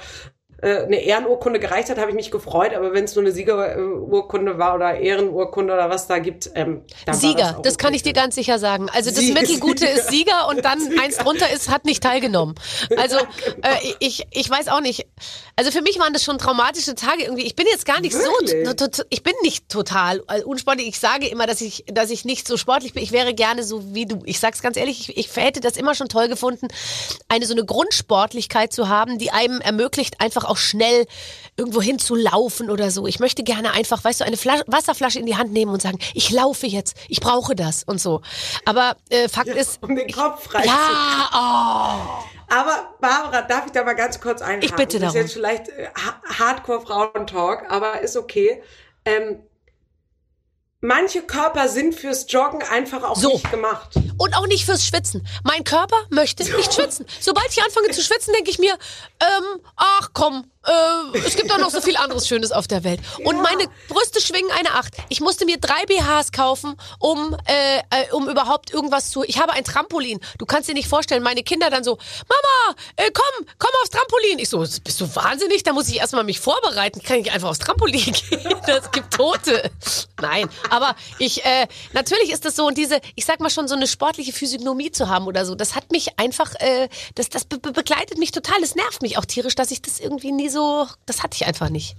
[0.61, 4.75] eine Ehrenurkunde gereicht hat, habe ich mich gefreut, aber wenn es nur eine Siegerurkunde war
[4.75, 7.97] oder Ehrenurkunde oder was da gibt, ähm, dann Sieger, das, das, kann okay.
[7.97, 8.87] ich dir ganz sicher sagen.
[8.93, 9.41] Also das Sieger.
[9.41, 12.55] Mittelgute ist Sieger und dann eins drunter ist, hat nicht teilgenommen.
[12.97, 13.17] Also
[13.55, 13.67] genau.
[13.67, 15.07] äh, ich, ich weiß auch nicht.
[15.55, 17.43] Also für mich waren das schon traumatische Tage irgendwie.
[17.43, 18.95] Ich bin jetzt gar nicht Wirklich?
[18.95, 20.87] so, ich bin nicht total äh, unsportlich.
[20.87, 23.03] Ich sage immer, dass ich, dass ich nicht so sportlich bin.
[23.03, 24.21] Ich wäre gerne so wie du.
[24.25, 26.67] Ich sag's ganz ehrlich, ich, ich hätte das immer schon toll gefunden,
[27.27, 31.05] eine so eine Grundsportlichkeit zu haben, die einem ermöglicht, einfach einfach auch schnell
[31.57, 33.07] irgendwo hin zu laufen oder so.
[33.07, 35.99] Ich möchte gerne einfach, weißt du, eine Flasche, Wasserflasche in die Hand nehmen und sagen,
[36.13, 38.21] ich laufe jetzt, ich brauche das und so.
[38.65, 43.71] Aber äh, Fakt Ja, ist, um den Kopf frei ja, oh, Aber Barbara, darf ich
[43.71, 44.63] da mal ganz kurz einhaken?
[44.63, 45.21] Ich bitte Das ist darum.
[45.27, 48.61] jetzt vielleicht äh, ha- Hardcore-Frauentalk, aber ist okay.
[49.05, 49.39] Ähm,
[50.85, 53.33] manche Körper sind fürs Joggen einfach auch So.
[53.33, 53.89] nicht gemacht.
[54.17, 55.25] Und auch nicht fürs Schwitzen.
[55.43, 57.05] Mein Körper möchte nicht schwitzen.
[57.19, 58.73] Sobald ich anfange zu schwitzen, denke ich mir,
[59.19, 62.99] ähm, ach komm, äh, es gibt doch noch so viel anderes Schönes auf der Welt.
[63.23, 63.41] Und Ja.
[63.41, 64.93] meine Brüste schwingen eine Acht.
[65.09, 69.23] Ich musste mir drei BHs kaufen, um, äh, äh, um überhaupt irgendwas zu.
[69.23, 70.19] Ich habe ein Trampolin.
[70.37, 71.97] Du kannst dir nicht vorstellen, meine Kinder dann so,
[72.27, 74.39] Mama, äh, komm, komm aufs Trampolin.
[74.39, 75.63] Ich so, bist du wahnsinnig?
[75.63, 76.99] Da muss ich erstmal mich vorbereiten.
[77.01, 78.55] Ich kann nicht einfach aufs Trampolin gehen.
[78.65, 79.69] Das gibt Tote.
[80.21, 83.75] Nein, aber ich, äh, natürlich ist das so und diese, ich sag mal schon, so
[83.75, 87.57] eine sportliche Physiognomie zu haben oder so, das hat mich einfach, äh, das, das be
[87.59, 88.61] be- begleitet mich total.
[88.63, 90.54] Es nervt mich auch tierisch, dass ich das irgendwie nie so,
[91.05, 91.95] das hatte ich einfach nicht.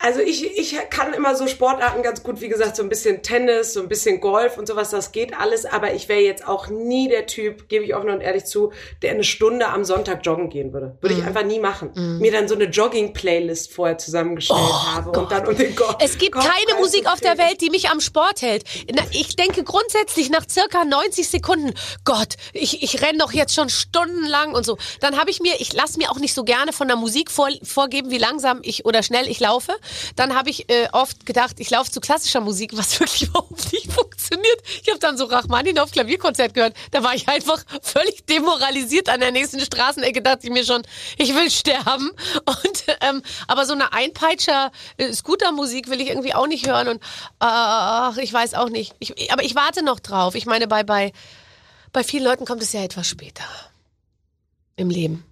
[0.00, 3.72] Also ich, ich kann immer so Sportarten ganz gut, wie gesagt, so ein bisschen Tennis,
[3.72, 7.08] so ein bisschen Golf und sowas, das geht alles, aber ich wäre jetzt auch nie
[7.08, 10.72] der Typ, gebe ich offen und ehrlich zu, der eine Stunde am Sonntag joggen gehen
[10.72, 10.98] würde.
[11.00, 11.20] Würde Mhm.
[11.20, 11.90] ich einfach nie machen.
[12.20, 15.74] Mir dann so eine Jogging-Playlist vorher zusammengestellt habe und dann um den.
[15.80, 17.34] Oh Es gibt Kopf keine Musik auf der.
[17.38, 18.62] Welt, die mich am Sport hält.
[19.10, 24.54] Ich denke grundsätzlich nach circa 90 Sekunden, Gott, ich, ich renne doch jetzt schon stundenlang
[24.54, 24.76] und so.
[25.00, 27.48] Dann habe ich mir, ich lasse mir auch nicht so gerne von der Musik vor,
[27.64, 29.72] vorgeben, wie langsam ich oder schnell ich laufe.
[30.16, 33.92] Dann habe ich äh, oft gedacht, ich laufe zu klassischer Musik, was wirklich überhaupt nicht
[33.92, 34.62] funktioniert.
[34.82, 36.76] Ich habe dann so Rachmaninoff Klavierkonzert gehört.
[36.90, 40.22] Da war ich einfach völlig demoralisiert an der nächsten Straßenecke.
[40.22, 40.82] Dachte ich mir schon,
[41.18, 42.10] ich will sterben.
[42.46, 46.88] Und ähm, aber so eine Einpeitscher äh, will ich irgendwie auch nicht hören.
[46.88, 47.02] Und
[47.38, 48.94] ach, ich weiß auch nicht.
[48.98, 50.34] Ich, aber ich warte noch drauf.
[50.34, 51.12] Ich meine, bei bei
[51.92, 53.44] bei vielen Leuten kommt es ja etwas später
[54.76, 55.24] im Leben.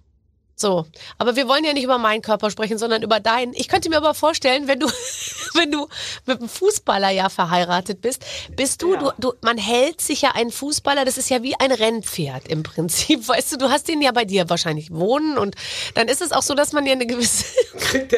[0.55, 0.85] So,
[1.17, 3.53] aber wir wollen ja nicht über meinen Körper sprechen, sondern über deinen.
[3.53, 4.87] Ich könnte mir aber vorstellen, wenn du,
[5.55, 5.87] wenn du
[6.25, 8.23] mit einem Fußballer ja verheiratet bist,
[8.55, 8.99] bist du, Ja.
[8.99, 12.61] du, du, man hält sich ja einen Fußballer, das ist ja wie ein Rennpferd im
[12.63, 13.27] Prinzip.
[13.27, 15.55] Weißt du, du hast den ja bei dir wahrscheinlich wohnen und
[15.95, 17.45] dann ist es auch so, dass man ja eine gewisse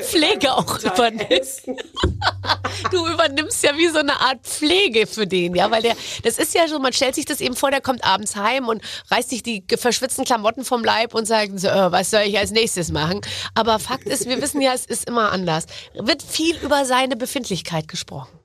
[0.04, 1.30] Pflege auch übernimmt.
[2.92, 6.54] Du übernimmst ja wie so eine Art Pflege für den, ja, weil der, das ist
[6.54, 9.44] ja so, man stellt sich das eben vor, der kommt abends heim und reißt sich
[9.44, 13.22] die verschwitzten Klamotten vom Leib und sagt, so, äh, was soll ich als nächstes machen?
[13.54, 15.66] Aber Fakt ist, wir wissen ja, es ist immer anders.
[15.94, 18.40] Wird viel über seine Befindlichkeit gesprochen.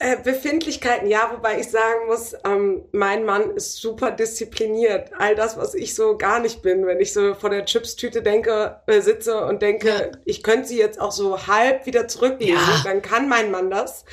[0.00, 5.10] Äh, Befindlichkeiten, ja, wobei ich sagen muss, ähm, mein Mann ist super diszipliniert.
[5.18, 8.80] All das, was ich so gar nicht bin, wenn ich so vor der Chipstüte denke,
[8.88, 10.18] äh, sitze und denke, Ja.
[10.24, 12.82] ich könnte sie jetzt auch so halb wieder zurücklegen, Ja.
[12.84, 14.04] dann kann mein Mann das.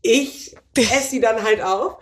[0.00, 1.98] Ich esse sie dann halt auf.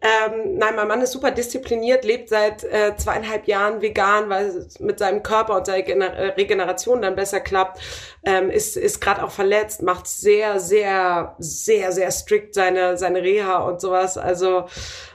[0.00, 4.78] Ähm, nein, mein Mann ist super diszipliniert, lebt seit äh, zweieinhalb Jahren vegan, weil es
[4.78, 7.80] mit seinem Körper und seiner Gener äh, Regeneration dann besser klappt.
[8.24, 13.58] Ähm, ist ist gerade auch verletzt, macht sehr, sehr, sehr, sehr strikt seine seine Reha
[13.58, 14.16] und sowas.
[14.18, 14.66] Also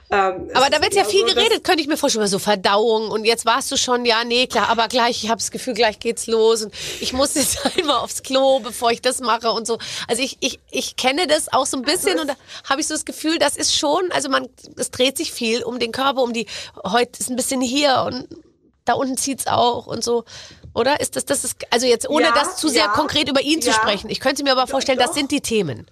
[0.10, 2.40] ähm, Aber da wird ja eher viel so, geredet, könnte ich mir vorstellen, über so
[2.40, 5.74] Verdauung und jetzt warst du schon, ja, nee, klar, aber gleich, ich habe das Gefühl,
[5.74, 9.68] gleich geht's los und ich muss jetzt einmal aufs Klo, bevor ich das mache und
[9.68, 9.78] so.
[10.08, 12.36] Also ich, ich, ich kenne das auch so ein bisschen und da
[12.70, 15.78] habe ich so das Gefühl, das ist schon, also man, es dreht sich viel um
[15.78, 16.48] den Körper, um die,
[16.86, 18.28] heute ist ein bisschen hier und
[18.86, 20.24] da unten zieht's auch und so.
[20.74, 23.42] Oder ist das, das ist, also jetzt ohne Ja, das zu sehr ja, konkret über
[23.42, 23.74] ihn zu ja.
[23.74, 24.10] sprechen.
[24.10, 25.16] Ich könnte mir aber vorstellen, das doch.
[25.16, 25.88] sind die Themen.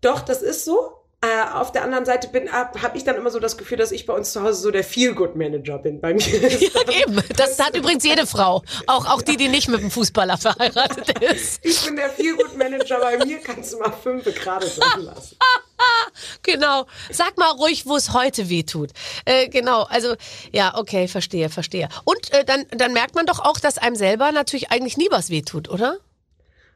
[0.00, 1.03] Doch, das ist so.
[1.24, 4.04] Äh, auf der anderen Seite bin habe ich dann immer so das Gefühl, dass ich
[4.04, 5.98] bei uns zu Hause so der Feel-Good-Manager bin.
[5.98, 6.20] Bei mir
[6.60, 7.18] Ja, eben.
[7.36, 8.62] Das hat übrigens jede Frau.
[8.86, 11.60] Auch, auch die, die nicht mit einem Fußballer verheiratet ist.
[11.64, 12.98] ich bin der Feel-Good-Manager.
[12.98, 15.36] Bei mir kannst du mal fünf gerade sein lassen.
[16.42, 16.86] Genau.
[17.10, 18.90] Sag mal ruhig, wo es heute weh tut.
[19.24, 19.82] Äh, genau.
[19.82, 20.14] Also,
[20.52, 21.88] ja, okay, verstehe, verstehe.
[22.04, 25.30] Und äh, dann, dann merkt man doch auch, dass einem selber natürlich eigentlich nie was
[25.30, 25.98] weh tut, oder?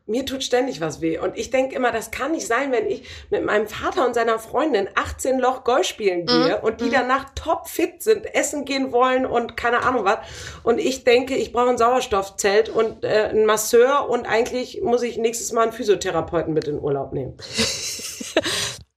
[0.09, 1.19] Mir tut ständig was weh.
[1.19, 4.39] Und ich denke immer, das kann nicht sein, wenn ich mit meinem Vater und seiner
[4.39, 9.57] Freundin 18 Loch Golf spielen gehe und die danach topfit sind, essen gehen wollen und
[9.57, 10.19] keine Ahnung was.
[10.63, 15.19] Und ich denke, ich brauche ein Sauerstoffzelt und äh, einen Masseur und eigentlich muss ich
[15.19, 17.37] nächstes Mal einen Physiotherapeuten mit in Urlaub nehmen.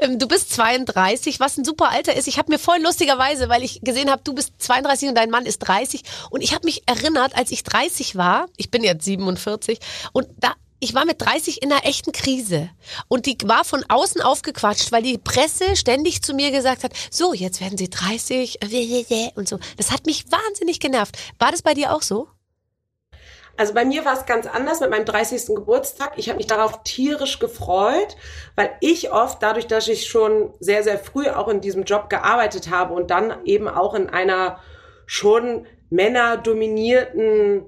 [0.00, 2.26] Ähm, du bist 32, was ein super Alter ist.
[2.26, 5.46] Ich habe mir voll lustigerweise, weil ich gesehen habe, du bist 32 und dein Mann
[5.46, 6.02] ist 30.
[6.30, 9.78] Und ich habe mich erinnert, als ich 30 war, ich bin jetzt 47,
[10.12, 12.70] und da ich war mit 30 in einer echten Krise.
[13.06, 17.34] Und die war von außen aufgequatscht, weil die Presse ständig zu mir gesagt hat, so,
[17.34, 19.58] jetzt werden sie 30 äh, und so.
[19.76, 21.18] Das hat mich wahnsinnig genervt.
[21.38, 22.28] War das bei dir auch so?
[23.60, 25.54] Also bei mir war es ganz anders mit meinem 30.
[25.54, 26.12] Geburtstag.
[26.16, 28.16] Ich habe mich darauf tierisch gefreut,
[28.56, 32.70] weil ich oft, dadurch, dass ich schon sehr, sehr früh auch in diesem Job gearbeitet
[32.70, 34.60] habe und dann eben auch in einer
[35.04, 37.66] schon männerdominierten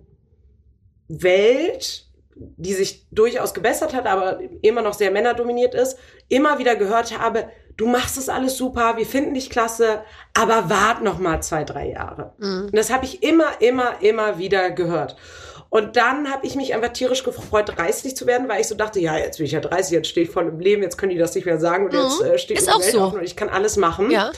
[1.09, 5.99] Welt, die sich durchaus gebessert hat, aber immer noch sehr männerdominiert ist,
[6.31, 11.03] immer wieder gehört habe, du machst es alles super, wir finden dich klasse, aber wart
[11.03, 12.33] noch mal zwei, drei Jahre.
[12.39, 12.63] Mhm.
[12.69, 15.17] Und das habe ich immer, immer, immer wieder gehört.
[15.73, 19.01] Und dann habe ich mich einfach tierisch gefreut, 30 zu werden, weil ich so dachte,
[19.01, 21.19] ja, jetzt bin ich ja 30, jetzt stehe ich voll im Leben, jetzt können die
[21.19, 22.27] das nicht mehr sagen und jetzt mhm.
[22.27, 23.05] äh, steht Ist auch Welt so.
[23.05, 24.11] und ich kann alles machen.
[24.11, 24.33] Ja.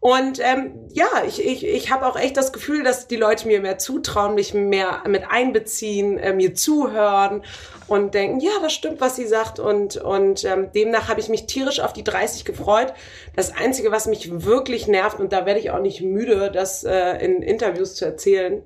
[0.00, 3.62] Und ähm, ja, ich, ich, ich habe auch echt das Gefühl, dass die Leute mir
[3.62, 7.42] mehr zutrauen, mich mehr mit einbeziehen, äh, mir zuhören
[7.86, 9.58] und denken, ja, das stimmt, was sie sagt.
[9.58, 12.92] Und, und ähm, demnach habe ich mich tierisch auf die 30 gefreut.
[13.34, 17.24] Das Einzige, was mich wirklich nervt, und da werde ich auch nicht müde, das äh,
[17.24, 18.62] in Interviews zu erzählen,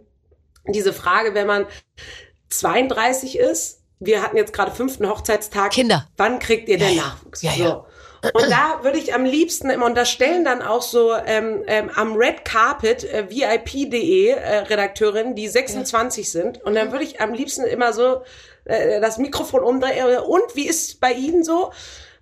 [0.69, 1.67] diese Frage, wenn man
[2.51, 5.73] 32 ist, wir hatten jetzt gerade fünften Hochzeitstag.
[5.73, 6.09] Kinder.
[6.17, 7.43] Wann kriegt ihr denn ja, Nachwuchs?
[7.43, 7.85] Ja, ja.
[8.33, 11.91] Und da würde ich am liebsten immer, und das stellen dann auch so ähm, ähm,
[11.95, 16.31] am Red Carpet äh, VIP.de äh, Redakteurin, die 26 ja.
[16.43, 16.63] sind.
[16.65, 18.23] Und dann würde ich am liebsten immer so
[18.65, 20.19] äh, das Mikrofon umdrehen.
[20.19, 21.73] Und wie ist bei Ihnen so?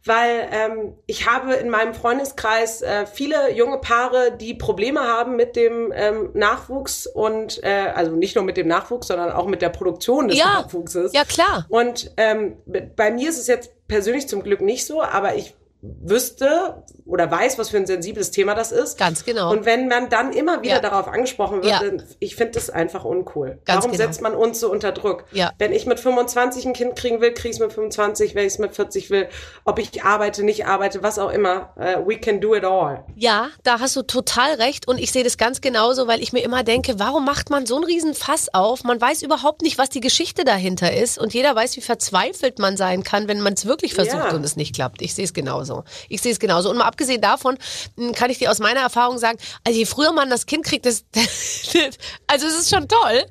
[0.06, 5.56] Weil ähm, ich habe in meinem Freundeskreis äh, viele junge Paare, die Probleme haben mit
[5.56, 9.70] dem ähm, Nachwuchs und äh, also nicht nur mit dem Nachwuchs, sondern auch mit der
[9.70, 11.12] Produktion des ja, Nachwuchses.
[11.12, 11.66] Ja, klar.
[11.68, 12.56] Und ähm,
[12.96, 15.54] bei mir ist es jetzt persönlich zum Glück nicht so, aber ich
[16.02, 18.98] wüsste oder weiß, was für ein sensibles Thema das ist.
[18.98, 19.52] Ganz genau.
[19.52, 20.80] Und wenn man dann immer wieder ja.
[20.80, 21.80] darauf angesprochen wird, ja.
[21.80, 23.58] dann, ich finde das einfach uncool.
[23.64, 24.04] Ganz Warum genau.
[24.04, 25.24] setzt man uns so unter Druck?
[25.32, 25.52] Ja.
[25.58, 28.54] Wenn ich mit 25 ein Kind kriegen will, kriege ich es mit 25, wenn ich
[28.54, 29.28] es mit 40 will,
[29.64, 31.74] ob ich arbeite, nicht arbeite, was auch immer.
[31.76, 33.04] Uh, we can do it all.
[33.14, 36.40] Ja, da hast du total recht und ich sehe das ganz genauso, weil ich mir
[36.40, 38.84] immer denke, warum macht man so einen riesen Fass auf?
[38.84, 42.76] Man weiß überhaupt nicht, was die Geschichte dahinter ist und jeder weiß, wie verzweifelt man
[42.76, 44.34] sein kann, wenn man es wirklich versucht ja.
[44.34, 45.02] und es nicht klappt.
[45.02, 45.75] Ich sehe es genauso.
[46.08, 46.70] Ich sehe es genauso.
[46.70, 47.58] Und mal abgesehen davon
[47.96, 50.86] hm, kann ich dir aus meiner Erfahrung sagen, also je früher man das Kind kriegt,
[50.86, 51.04] das,
[52.26, 53.24] also es ist schon toll.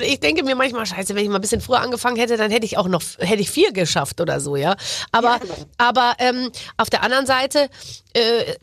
[0.00, 2.66] Ich denke mir manchmal, scheiße, wenn ich mal ein bisschen früher angefangen hätte, dann hätte
[2.66, 4.76] ich auch noch, hätte ich vier geschafft oder so, ja.
[5.12, 5.54] Aber, ja, genau.
[5.78, 7.68] aber ähm, auf der anderen Seite,
[8.12, 8.54] äh,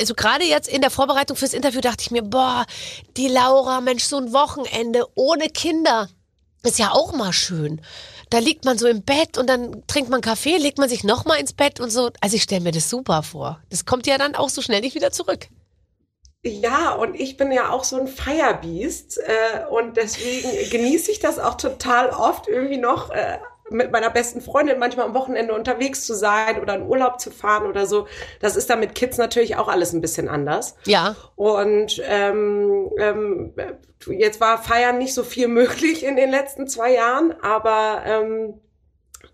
[0.00, 2.66] also gerade jetzt in der Vorbereitung fürs Interview dachte ich mir, boah,
[3.16, 6.08] die Laura, Mensch, so ein Wochenende ohne Kinder
[6.62, 7.80] ist ja auch mal schön
[8.30, 11.40] da liegt man so im Bett und dann trinkt man Kaffee, legt man sich nochmal
[11.40, 12.10] ins Bett und so.
[12.20, 13.60] Also ich stelle mir das super vor.
[13.70, 15.48] Das kommt ja dann auch so schnell nicht wieder zurück.
[16.44, 21.38] Ja, und ich bin ja auch so ein Firebeast äh, und deswegen genieße ich das
[21.38, 23.38] auch total oft irgendwie noch äh,
[23.70, 27.66] mit meiner besten Freundin manchmal am Wochenende unterwegs zu sein oder in Urlaub zu fahren
[27.66, 28.06] oder so.
[28.40, 30.76] Das ist da mit Kids natürlich auch alles ein bisschen anders.
[30.86, 31.16] Ja.
[31.36, 33.54] Und ähm, ähm,
[34.06, 38.60] jetzt war Feiern nicht so viel möglich in den letzten zwei Jahren, aber ähm,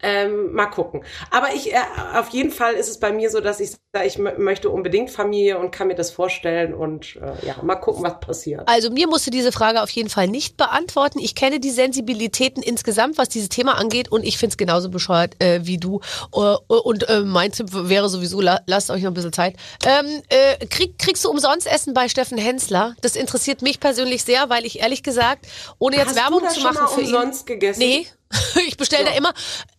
[0.05, 1.03] ähm, mal gucken.
[1.31, 1.79] Aber ich, äh,
[2.15, 5.59] auf jeden Fall ist es bei mir so, dass ich sage, ich möchte unbedingt Familie
[5.59, 8.69] und kann mir das vorstellen und äh, ja, mal gucken, was passiert.
[8.69, 11.19] Also mir musst du diese Frage auf jeden Fall nicht beantworten.
[11.19, 15.43] Ich kenne die Sensibilitäten insgesamt, was dieses Thema angeht und ich finde es genauso bescheuert
[15.43, 16.01] äh, wie du.
[16.35, 19.57] Uh, und äh, mein Tipp wäre sowieso, la lasst euch noch ein bisschen Zeit.
[19.87, 22.95] Ähm, äh, krieg, kriegst du umsonst Essen bei Steffen Hensler?
[23.01, 25.47] Das interessiert mich persönlich sehr, weil ich ehrlich gesagt,
[25.79, 27.47] ohne jetzt Hast Werbung du zu machen schon mal für umsonst ihn.
[27.47, 27.79] gegessen?
[27.79, 28.07] Nee.
[28.67, 29.11] Ich bestelle ja.
[29.11, 29.33] da immer,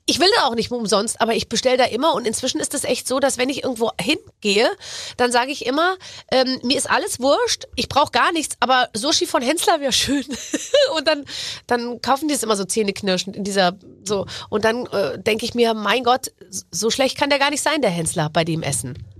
[0.06, 2.84] ich will da auch nicht umsonst, aber ich bestelle da immer und inzwischen ist es
[2.84, 4.70] echt so, dass wenn ich irgendwo hingehe,
[5.18, 5.98] dann sage ich immer,
[6.32, 10.26] ähm, mir ist alles wurscht, ich brauche gar nichts, aber Sushi von Hensler wäre schön.
[10.96, 11.26] und dann,
[11.68, 14.26] dann kaufen die es immer so zähneknirschend in dieser, so.
[14.50, 16.32] Und dann äh, denke ich mir, mein Gott,
[16.72, 19.14] so schlecht kann der gar nicht sein, der Hensler, bei dem Essen.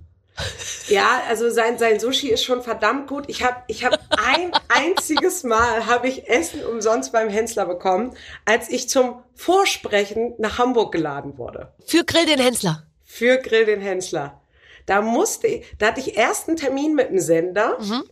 [0.88, 3.26] Ja, also sein, sein Sushi ist schon verdammt gut.
[3.28, 8.70] Ich habe ich hab ein einziges Mal habe ich Essen umsonst beim Hensler bekommen, als
[8.70, 11.74] ich zum Vorsprechen nach Hamburg geladen wurde.
[11.86, 12.86] Für Grill den Hensler.
[13.04, 14.42] Für Grill den Hensler.
[14.86, 17.78] Da musste ich, da hatte ich erst einen Termin mit dem Sender.
[17.80, 18.04] Mhm.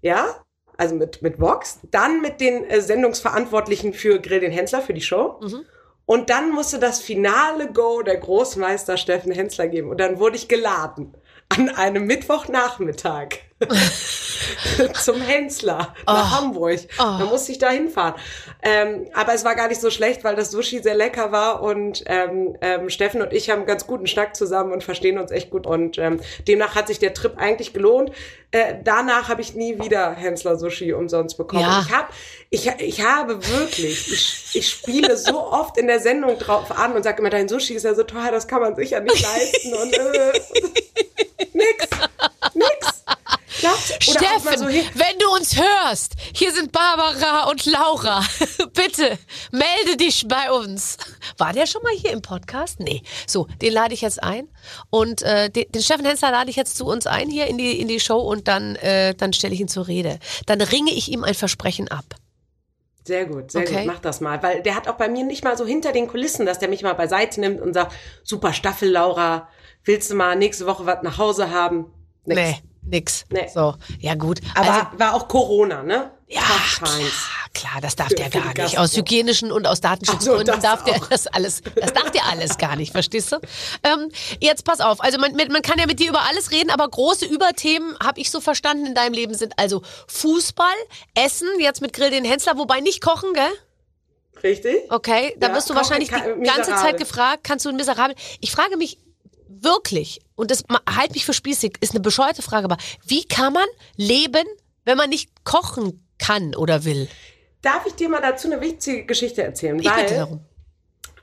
[0.00, 0.44] Ja,
[0.76, 5.00] also mit, mit Vox, dann mit den äh, Sendungsverantwortlichen für Grill den Hensler, für die
[5.00, 5.40] Show.
[5.40, 5.64] Mhm.
[6.04, 9.90] Und dann musste das finale Go der Großmeister Steffen Hensler geben.
[9.90, 11.14] Und dann wurde ich geladen
[11.52, 13.38] an einem Mittwochnachmittag
[14.94, 16.36] zum Hensler nach oh.
[16.36, 16.80] Hamburg.
[16.98, 17.02] Oh.
[17.02, 18.14] Da musste ich da hinfahren.
[18.62, 22.04] Ähm, aber es war gar nicht so schlecht, weil das Sushi sehr lecker war und
[22.06, 25.50] ähm, ähm, Steffen und ich haben einen ganz guten Schnack zusammen und verstehen uns echt
[25.50, 28.12] gut und ähm, demnach hat sich der Trip eigentlich gelohnt.
[28.50, 31.62] Äh, danach habe ich nie wieder Hensler Sushi umsonst bekommen.
[31.62, 31.84] Ja.
[31.86, 32.12] Ich, hab,
[32.50, 37.02] ich, ich habe wirklich, ich, ich spiele so oft in der Sendung drauf an und
[37.02, 39.92] sage immer, dein Sushi ist ja so teuer, das kann man sicher nicht leisten und
[39.92, 40.40] äh,
[41.52, 41.88] nix,
[42.54, 43.04] nix.
[44.00, 48.24] Steffen, so wenn du uns hörst, hier sind Barbara und Laura.
[48.74, 49.18] Bitte
[49.52, 50.96] melde dich bei uns.
[51.38, 52.80] War der schon mal hier im Podcast?
[52.80, 53.02] Nee.
[53.26, 54.48] So, den lade ich jetzt ein.
[54.90, 57.80] Und äh, den, den Steffen Hensler lade ich jetzt zu uns ein hier in die,
[57.80, 60.18] in die Show und dann, äh, dann stelle ich ihn zur Rede.
[60.46, 62.04] Dann ringe ich ihm ein Versprechen ab.
[63.04, 63.78] Sehr gut, sehr Okay.
[63.78, 64.42] gut, mach das mal.
[64.42, 66.82] Weil der hat auch bei mir nicht mal so hinter den Kulissen, dass der mich
[66.82, 69.48] mal beiseite nimmt und sagt, super Staffel, Laura,
[69.84, 71.86] willst du mal nächste Woche was nach Hause haben?
[72.24, 72.40] Nix.
[72.40, 73.24] Nee, nix.
[73.30, 73.48] Nee.
[73.52, 74.40] So, ja gut.
[74.54, 76.10] Aber also, war auch Corona, ne?
[76.28, 76.40] ja,
[76.76, 76.90] klar,
[77.52, 78.78] klar, das darf Für- der gar nicht.
[78.78, 81.06] Aus hygienischen und aus Datenschutzgründen so, das darf der auch.
[81.08, 83.36] das alles, das darf der alles gar nicht, verstehst du?
[83.82, 84.08] Ähm,
[84.40, 87.26] jetzt pass auf, also man, man kann ja mit dir über alles reden, aber große
[87.26, 90.72] Überthemen, habe ich so verstanden, in deinem Leben sind also Fußball,
[91.14, 93.52] Essen, jetzt mit Grill den Hensler, wobei nicht kochen, gell?
[94.42, 94.90] Richtig?
[94.90, 96.74] Okay, da Ja, wirst du wahrscheinlich die ganze miserabel.
[96.76, 98.16] Zeit gefragt, kannst du ein miserabel.
[98.40, 98.96] Ich frage mich
[99.60, 103.66] wirklich, und das halt mich für spießig, ist eine bescheuerte Frage, aber wie kann man
[103.96, 104.44] leben,
[104.84, 107.08] wenn man nicht kochen kann oder will?
[107.62, 109.78] Darf ich dir mal dazu eine witzige Geschichte erzählen?
[109.78, 110.40] Ich Weil bitte darum.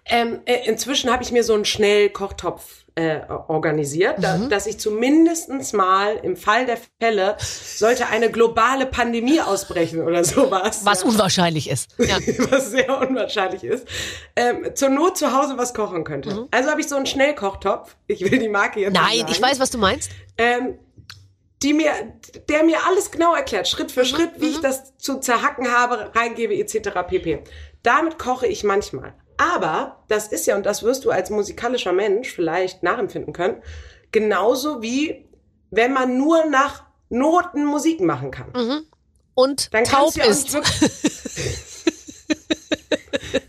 [0.06, 4.50] Ähm, äh, inzwischen habe ich mir so einen Schnellkochtopf äh, organisiert, da, Mhm.
[4.50, 10.82] dass ich zumindestens mal im Fall der Fälle sollte eine globale Pandemie ausbrechen oder sowas.
[10.84, 11.96] Was unwahrscheinlich ist.
[11.98, 12.18] Ja.
[12.52, 13.88] was sehr unwahrscheinlich ist,
[14.36, 16.48] ähm, zur Not zu Hause was kochen könnte.
[16.52, 17.96] Also habe ich so einen Schnellkochtopf.
[18.08, 19.02] Ich will die Marke jetzt Mhm.
[19.02, 20.12] Nein, ich weiß, was du meinst.
[20.38, 20.78] Ähm,
[21.62, 21.92] die mir,
[22.48, 26.12] der mir alles genau erklärt, Schritt Mhm, für Schritt, wie ich das zu zerhacken habe,
[26.16, 26.90] reingebe, etc.
[27.08, 27.44] pp.
[27.84, 29.14] Damit koche ich manchmal.
[29.40, 33.64] Aber das ist ja, und das wirst du als musikalischer Mensch vielleicht nachempfinden können,
[34.12, 35.30] genauso wie
[35.72, 38.52] wenn man nur nach Noten Musik machen kann.
[39.36, 40.44] Und Dann taub kannst du ja auch ist.
[40.44, 41.86] nicht wirklich,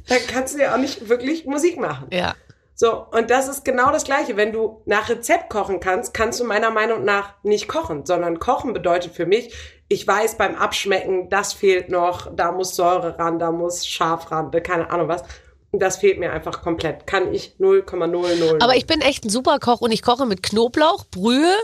[0.08, 2.06] dann kannst du ja auch nicht wirklich Musik machen.
[2.12, 2.34] Ja.
[2.76, 4.36] So, und das ist genau das Gleiche.
[4.36, 8.72] Wenn du nach Rezept kochen kannst, kannst du meiner Meinung nach nicht kochen, sondern kochen
[8.72, 9.52] bedeutet für mich,
[9.88, 14.52] ich weiß beim Abschmecken, das fehlt noch, da muss Säure ran, da muss Schaf ran,
[14.62, 15.24] keine Ahnung was.
[15.72, 17.06] Das fehlt mir einfach komplett.
[17.06, 18.60] Kann ich 0,00.
[18.62, 21.54] Aber ich bin echt ein super Koch und ich koche mit Knoblauch, Brühe,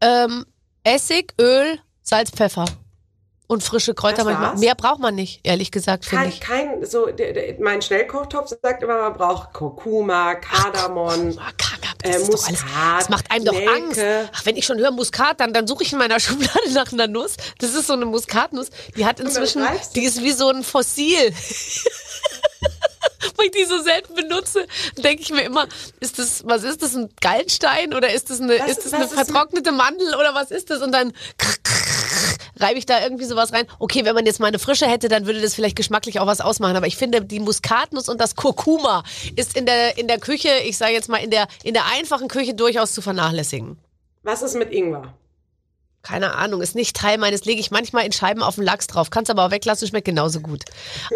[0.00, 0.46] ähm,
[0.84, 2.66] Essig, Öl, Salz, Pfeffer
[3.48, 4.56] und frische Kräuter Das manchmal.
[4.58, 6.40] Mehr braucht man nicht, ehrlich gesagt, finde kein, ich.
[6.40, 7.08] kein, so,
[7.60, 11.36] mein Schnellkochtopf sagt immer, man braucht Kurkuma, Kardamom.
[11.38, 12.62] Ah, Kagab, das Äh, doch alles.
[12.62, 13.72] Muskat, Das macht einem doch Nelke.
[13.72, 14.00] Angst.
[14.34, 17.06] Ach, wenn ich schon höre Muskat, dann, dann suche ich in meiner Schublade nach einer
[17.06, 17.36] Nuss.
[17.58, 18.70] Das ist so eine Muskatnuss.
[18.96, 21.32] Die hat inzwischen, die ist wie so ein Fossil.
[23.36, 25.66] Weil ich die so selten benutze, denke ich mir immer,
[26.00, 29.08] ist das, was ist das, ein Gallenstein oder ist das eine, Was- ist das eine
[29.08, 30.82] vertrocknete Mandel oder was ist das?
[30.82, 31.12] Und dann
[32.58, 33.66] reibe ich da irgendwie sowas rein.
[33.78, 36.40] Okay, wenn man jetzt mal eine frische hätte, dann würde das vielleicht geschmacklich auch was
[36.40, 36.76] ausmachen.
[36.76, 39.02] Aber ich finde, die Muskatnuss und das Kurkuma
[39.36, 42.28] ist in der, in der Küche, ich sage jetzt mal, in der, in der einfachen
[42.28, 43.78] Küche durchaus zu vernachlässigen.
[44.22, 45.14] Was ist mit Ingwer?
[46.06, 49.10] Keine Ahnung, ist nicht Teil meines, lege ich manchmal in Scheiben auf den Lachs drauf.
[49.10, 50.62] Kannst aber auch weglassen, schmeckt genauso gut.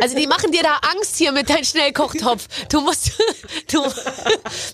[0.03, 2.49] Also die machen dir da Angst hier mit deinem Schnellkochtopf.
[2.69, 3.13] Du musst,
[3.73, 3.85] du,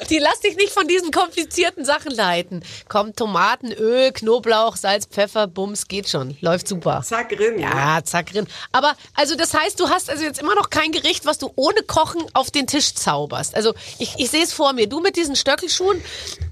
[0.09, 2.65] die lass dich nicht von diesen komplizierten Sachen leiten.
[2.89, 6.39] Komm, Tomaten, Öl, Knoblauch, Salz, Pfeffer, Bums, geht schon.
[6.41, 7.03] Läuft super.
[7.05, 7.61] Zack, Rind.
[7.61, 8.47] Ja, zack, drin.
[8.73, 11.83] Aber, also das heißt, du hast also jetzt immer noch kein Gericht, was du ohne
[11.83, 13.55] Kochen auf den Tisch zauberst.
[13.55, 14.89] Also ich, ich sehe es vor mir.
[14.89, 16.03] Du mit diesen Stöckelschuhen,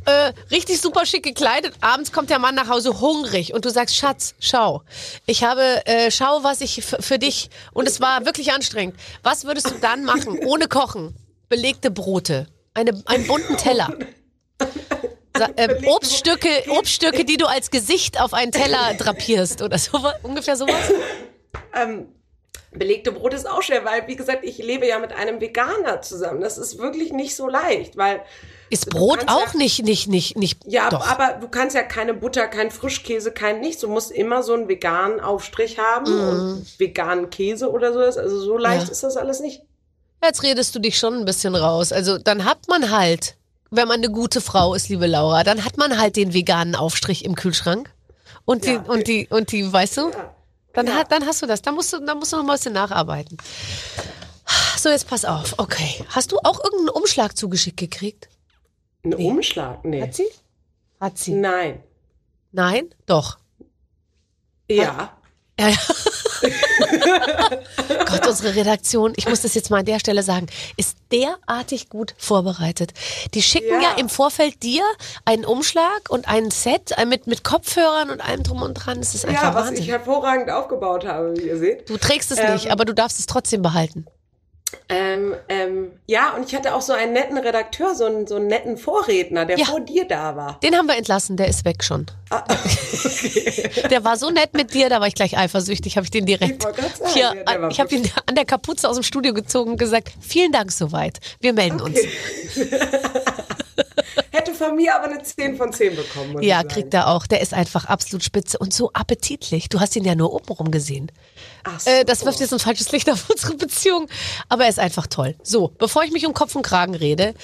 [0.04, 1.74] äh, richtig super schick gekleidet.
[1.80, 4.82] Abends kommt der Mann nach Hause hungrig und du sagst, Schatz, schau,
[5.26, 8.96] ich habe, äh, schau, was ich für dich, und es war wirklich anstrengend.
[9.22, 11.14] Was würdest du dann machen, ohne Kochen?
[11.48, 13.96] Belegte Brote, eine, einen bunten Teller.
[15.36, 20.56] Sa ähm, Obststücke, Obststücke, die du als Gesicht auf einen Teller drapierst oder so, ungefähr
[20.56, 20.92] sowas.
[21.74, 22.06] Ähm,
[22.70, 26.40] belegte Brot ist auch schwer, weil, wie gesagt, ich lebe ja mit einem Veganer zusammen.
[26.40, 28.22] Das ist wirklich nicht so leicht, weil.
[28.74, 30.58] Ist Brot auch ja, nicht, nicht, nicht, nicht.
[30.66, 31.06] Ja, doch.
[31.08, 33.82] aber du kannst ja keine Butter, kein Frischkäse, kein nichts.
[33.82, 38.00] Du musst immer so einen veganen Aufstrich haben und veganen Käse oder so.
[38.00, 38.86] Also so leicht.
[38.86, 38.90] Ja.
[38.92, 39.62] ist das alles nicht.
[40.24, 41.92] Jetzt redest du dich schon ein bisschen raus.
[41.92, 43.36] Also dann hat man halt,
[43.70, 47.24] wenn man eine gute Frau ist, liebe Laura, dann hat man halt den veganen Aufstrich
[47.24, 47.90] im Kühlschrank.
[48.44, 48.80] Und die, Ja.
[48.88, 50.10] und die, und die, weißt du?
[50.72, 50.94] Dann, Ja.
[50.94, 51.62] hat, dann hast du das.
[51.62, 53.38] Dann musst du, dann musst du noch mal ein bisschen nacharbeiten.
[54.76, 55.54] So, jetzt pass auf.
[55.58, 56.04] Okay.
[56.08, 58.28] Hast du auch irgendeinen Umschlag zugeschickt gekriegt?
[59.04, 59.84] Ein Umschlag?
[59.84, 60.02] Nee.
[60.02, 60.26] Hat sie?
[61.00, 61.32] Hat sie.
[61.32, 61.82] Nein.
[62.52, 62.94] Nein?
[63.06, 63.38] Doch.
[64.70, 65.12] Ja.
[65.60, 65.76] Ja, ja.
[68.06, 72.14] Gott, unsere Redaktion, ich muss das jetzt mal an der Stelle sagen, ist derartig gut
[72.18, 72.92] vorbereitet.
[73.34, 73.94] Die schicken ja, Ja.
[73.98, 74.82] im Vorfeld dir
[75.24, 78.98] einen Umschlag und ein Set äh, mit, mit Kopfhörern und allem drum und dran.
[78.98, 79.84] Das ist einfach Ja, was Wahnsinn.
[79.84, 81.88] ich hervorragend aufgebaut habe, wie ihr seht.
[81.88, 84.06] du trägst es Ähm, nicht, aber du darfst es trotzdem behalten.
[84.88, 88.46] Ähm, ähm, ja, und ich hatte auch so einen netten Redakteur, so einen, so einen
[88.48, 89.64] netten Vorredner, der Ja.
[89.66, 90.58] vor dir da war.
[90.62, 92.06] Den haben wir entlassen, der ist weg schon.
[93.90, 96.64] Der war so nett mit dir, da war ich gleich eifersüchtig, habe ich den direkt
[96.64, 100.10] Ich sagen, hier, ich habe ihn an der Kapuze aus dem Studio gezogen und gesagt,
[100.20, 101.98] vielen Dank soweit, wir melden uns.
[104.34, 106.42] Hätte von mir aber eine 10 von 10 bekommen.
[106.42, 107.24] Ja, kriegt er auch.
[107.28, 109.68] Der ist einfach absolut spitze und so appetitlich.
[109.68, 111.12] Du hast ihn ja nur obenrum gesehen.
[111.62, 111.88] Ach so.
[111.88, 114.08] Äh, das wirft jetzt ein falsches Licht auf unsere Beziehung.
[114.48, 115.36] Aber er ist einfach toll.
[115.44, 117.34] So, bevor ich mich um Kopf und Kragen rede,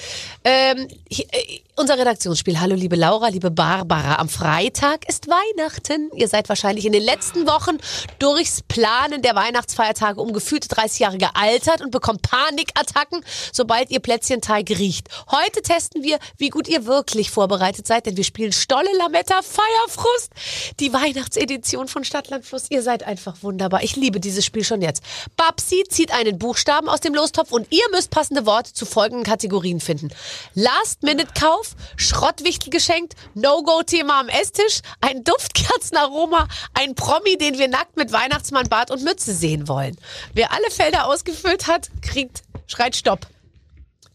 [0.43, 2.59] ähm, hier, äh, unser Redaktionsspiel.
[2.59, 4.17] Hallo, liebe Laura, liebe Barbara.
[4.17, 6.11] Am Freitag ist Weihnachten.
[6.13, 7.77] Ihr seid wahrscheinlich in den letzten Wochen
[8.19, 14.69] durchs Planen der Weihnachtsfeiertage um gefühlte 30 Jahre gealtert und bekommt Panikattacken, sobald ihr Plätzchenteig
[14.69, 15.07] riecht.
[15.31, 20.31] Heute testen wir, wie gut ihr wirklich vorbereitet seid, denn wir spielen Stolle Lametta Feierfrust,
[20.79, 22.65] die Weihnachtsedition von Stadtland Fluss.
[22.69, 23.83] Ihr seid einfach wunderbar.
[23.83, 25.03] Ich liebe dieses Spiel schon jetzt.
[25.37, 29.79] Babsi zieht einen Buchstaben aus dem Lostopf und ihr müsst passende Worte zu folgenden Kategorien
[29.79, 30.09] finden.
[30.53, 38.69] Last-Minute-Kauf, Schrottwichtel geschenkt, No-Go-Thema am Esstisch, ein Duftkerzenaroma, ein Promi, den wir nackt mit Weihnachtsmann,
[38.69, 39.97] Bart und Mütze sehen wollen.
[40.33, 43.27] Wer alle Felder ausgefüllt hat, kriegt, schreit Stopp.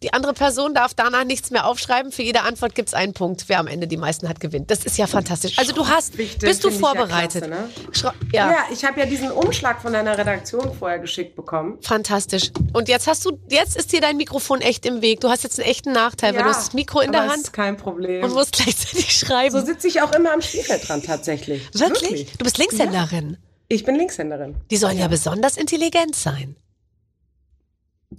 [0.06, 2.12] Die andere Person darf danach nichts mehr aufschreiben.
[2.12, 3.46] Für jede Antwort gibt es einen Punkt.
[3.48, 4.70] Wer am Ende die meisten hat, gewinnt.
[4.70, 5.58] Das ist ja fantastisch.
[5.58, 7.42] Also du hast, bist du ich ja vorbereitet?
[7.42, 8.14] klasse, ne?
[8.32, 11.78] Ja, ja, ich habe ja diesen Umschlag von deiner Redaktion vorher geschickt bekommen.
[11.82, 12.52] fantastisch.
[12.72, 15.22] Und jetzt hast du, jetzt ist dir dein Mikrofon echt im Weg.
[15.22, 17.52] Du hast jetzt einen echten Nachteil, weil du hast das Mikro in der ist Hand
[17.52, 18.22] kein Problem.
[18.22, 19.50] und musst gleichzeitig schreiben.
[19.58, 21.68] so sitze ich auch immer am Spielfeldrand tatsächlich.
[21.74, 22.30] Wirklich?
[22.38, 23.38] Du bist Linkshänderin.
[23.66, 24.54] Ich bin Linkshänderin.
[24.70, 26.54] Die sollen ja besonders intelligent sein.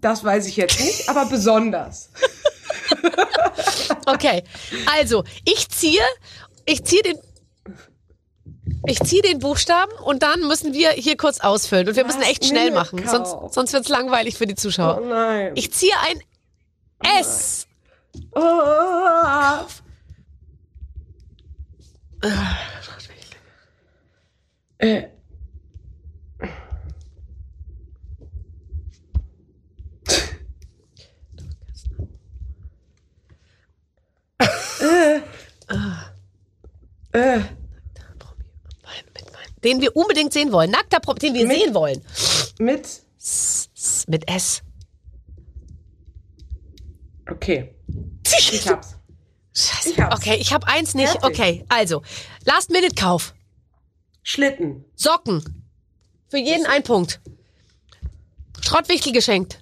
[0.02, 2.10] Das weiß ich jetzt nicht, aber besonders.
[4.06, 4.44] Okay,
[4.98, 6.02] also ich ziehe,
[6.66, 7.18] ich ziehe den,
[8.86, 12.46] ich ziehe den Buchstaben und dann müssen wir hier kurz ausfüllen und wir müssen echt
[12.46, 15.02] schnell machen, sonst, sonst wird's langweilig für die Oh Zuschauer.
[15.02, 15.52] nein.
[15.56, 16.22] Ich ziehe ein
[17.26, 17.68] S.
[18.34, 18.40] oh.
[24.80, 24.98] Äh.
[25.00, 25.08] Äh.
[39.68, 40.72] Den wir unbedingt sehen wollen.
[40.72, 42.02] Nackter Promi, den wir Mit- sehen wollen.
[42.58, 42.86] Mit.
[43.20, 44.62] S- s- Mit S.
[47.30, 47.76] Okay.
[48.24, 48.96] Ich hab's.
[49.54, 49.90] Scheiße.
[49.90, 50.16] Ich hab's.
[50.16, 51.10] Okay, ich habe eins nicht.
[51.12, 51.26] Fertig.
[51.30, 52.02] Okay, also
[52.46, 53.34] Last-Minute-Kauf.
[54.24, 54.86] Schlitten.
[54.96, 55.44] Socken.
[56.30, 57.20] Für jeden ein Punkt.
[58.62, 59.62] Schrottwichtel geschenkt.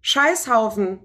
[0.00, 0.98] Scheißhaufen.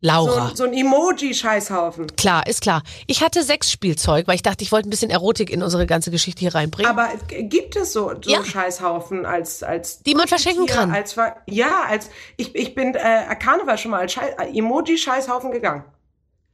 [0.00, 0.50] Laura.
[0.50, 2.06] So, so ein Emoji-Scheißhaufen.
[2.16, 2.82] Klar, ist klar.
[3.06, 6.10] Ich hatte sechs Spielzeug, weil ich dachte, ich wollte ein bisschen Erotik in unsere ganze
[6.10, 6.90] Geschichte hier reinbringen.
[6.90, 8.44] Aber gibt es so, so Ja.
[8.44, 10.92] Scheißhaufen als als Die man verschenken Tier, kann.
[10.92, 15.50] Als ja, als ich ich bin äh, Karneval schon mal als Schei äh, Emoji Scheißhaufen
[15.50, 15.84] gegangen.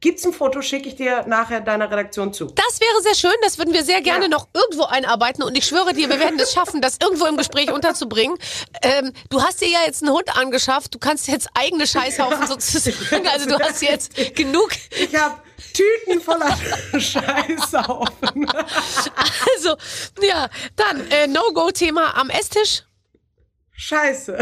[0.01, 2.45] Gibt's ein Foto, schicke ich dir nachher deiner Redaktion zu.
[2.47, 4.29] Das wäre sehr schön, das würden wir sehr gerne Ja.
[4.29, 7.71] noch irgendwo einarbeiten und ich schwöre dir, wir werden es schaffen, das irgendwo im Gespräch
[7.71, 8.37] unterzubringen.
[8.83, 13.27] Ähm, du hast dir ja jetzt einen Hund angeschafft, du kannst jetzt eigene Scheißhaufen sozusagen,
[13.27, 14.69] also du hast jetzt genug.
[14.91, 15.35] Ich habe
[15.73, 16.55] Tüten voller
[16.99, 18.51] Scheißhaufen.
[19.55, 19.75] Also,
[20.21, 22.83] ja, dann äh, No-Go-Thema am Esstisch.
[23.75, 24.37] Scheiße.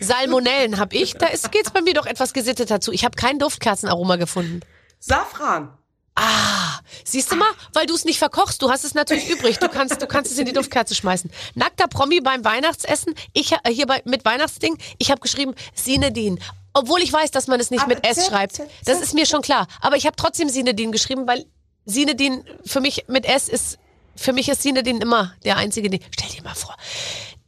[0.00, 2.92] Salmonellen habe ich, da ist, geht's bei mir doch etwas gesitteter zu.
[2.92, 4.60] Ich habe kein Duftkerzenaroma gefunden.
[4.98, 5.76] Safran.
[6.16, 9.58] Ah, siehst du mal, weil du es nicht verkochst, du hast es natürlich übrig.
[9.58, 11.30] Du kannst, du kannst es in die Duftkerze schmeißen.
[11.54, 13.14] Nackter Promi beim Weihnachtsessen.
[13.32, 14.78] Ich äh, hier bei, mit Weihnachtsding.
[14.98, 16.38] Ich habe geschrieben Sinedin.
[16.72, 18.60] Obwohl ich weiß, dass man es nicht Aber mit S schreibt.
[18.84, 19.66] Das ist mir schon klar.
[19.80, 21.46] Aber ich habe trotzdem Sinedin geschrieben, weil
[21.84, 23.78] Sinedin für mich mit S ist,
[24.16, 25.98] für mich ist Sinedin immer der einzige.
[26.10, 26.76] Stell dir mal vor.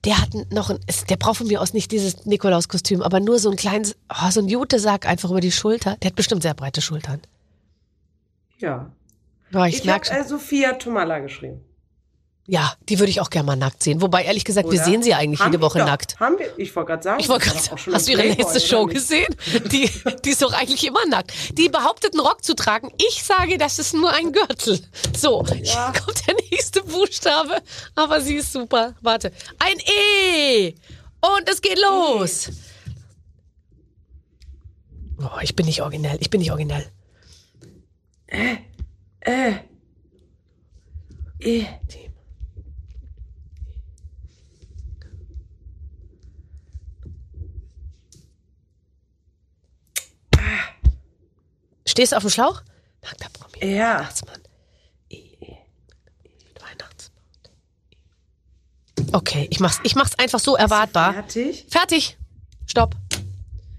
[0.06, 0.78] Der hat noch ein,
[1.10, 4.40] der braucht von mir aus nicht dieses Nikolauskostüm, aber nur so ein kleines, oh, so
[4.40, 5.96] ein Jutesack einfach über die Schulter.
[5.96, 7.20] Der hat bestimmt sehr breite Schultern.
[8.58, 8.90] Ja.
[9.50, 11.60] Boah, ich, Ich, habe äh, Sophia Tomala geschrieben.
[12.48, 14.00] Ja, die würde ich auch gerne mal nackt sehen.
[14.00, 14.84] Wobei, ehrlich gesagt, wir Oder?
[14.84, 15.86] sehen sie eigentlich Haben jede wir Woche doch.
[15.86, 16.20] nackt.
[16.20, 16.56] Haben wir?
[16.58, 17.20] Ich wollte gerade sagen.
[17.20, 18.94] Ich wollte gerade sagen, hast du ihre Playboy, oder Show nicht?
[18.94, 19.34] gesehen?
[19.72, 19.90] Die,
[20.24, 21.32] die ist doch eigentlich immer nackt.
[21.58, 22.92] Die behauptet, einen Rock zu tragen.
[23.08, 24.80] Ich sage, das ist nur ein Gürtel.
[25.16, 25.92] So, Ja.
[25.92, 27.56] hier kommt der nächste Buchstabe.
[27.96, 28.94] Aber sie ist super.
[29.00, 29.32] Warte.
[29.58, 30.74] Ein E.
[31.20, 32.50] Und es geht los.
[35.18, 36.18] Oh, ich bin nicht originell.
[36.20, 36.86] Ich bin nicht originell.
[38.28, 38.56] Äh.
[41.40, 41.64] Eh.
[51.96, 52.60] Stehst du auf dem Schlauch?
[53.02, 53.74] Nackter Promi.
[53.74, 53.94] Ja.
[54.00, 54.40] Weihnachtsmann.
[56.60, 57.16] Weihnachtsmann.
[59.14, 61.14] Okay, ich mach's, ich mach's einfach so erwartbar.
[61.14, 61.64] Fertig?
[61.70, 62.18] Fertig.
[62.66, 62.94] Stopp.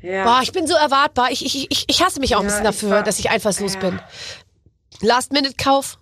[0.02, 0.24] Ja.
[0.24, 1.30] Boah, ich bin so erwartbar.
[1.30, 3.30] Ich, ich, ich, ich hasse mich auch ein Ja, bisschen ich dafür, war- dass ich
[3.30, 3.80] einfallslos Ja.
[3.82, 4.00] bin.
[5.02, 6.00] Last-Minute-Kauf.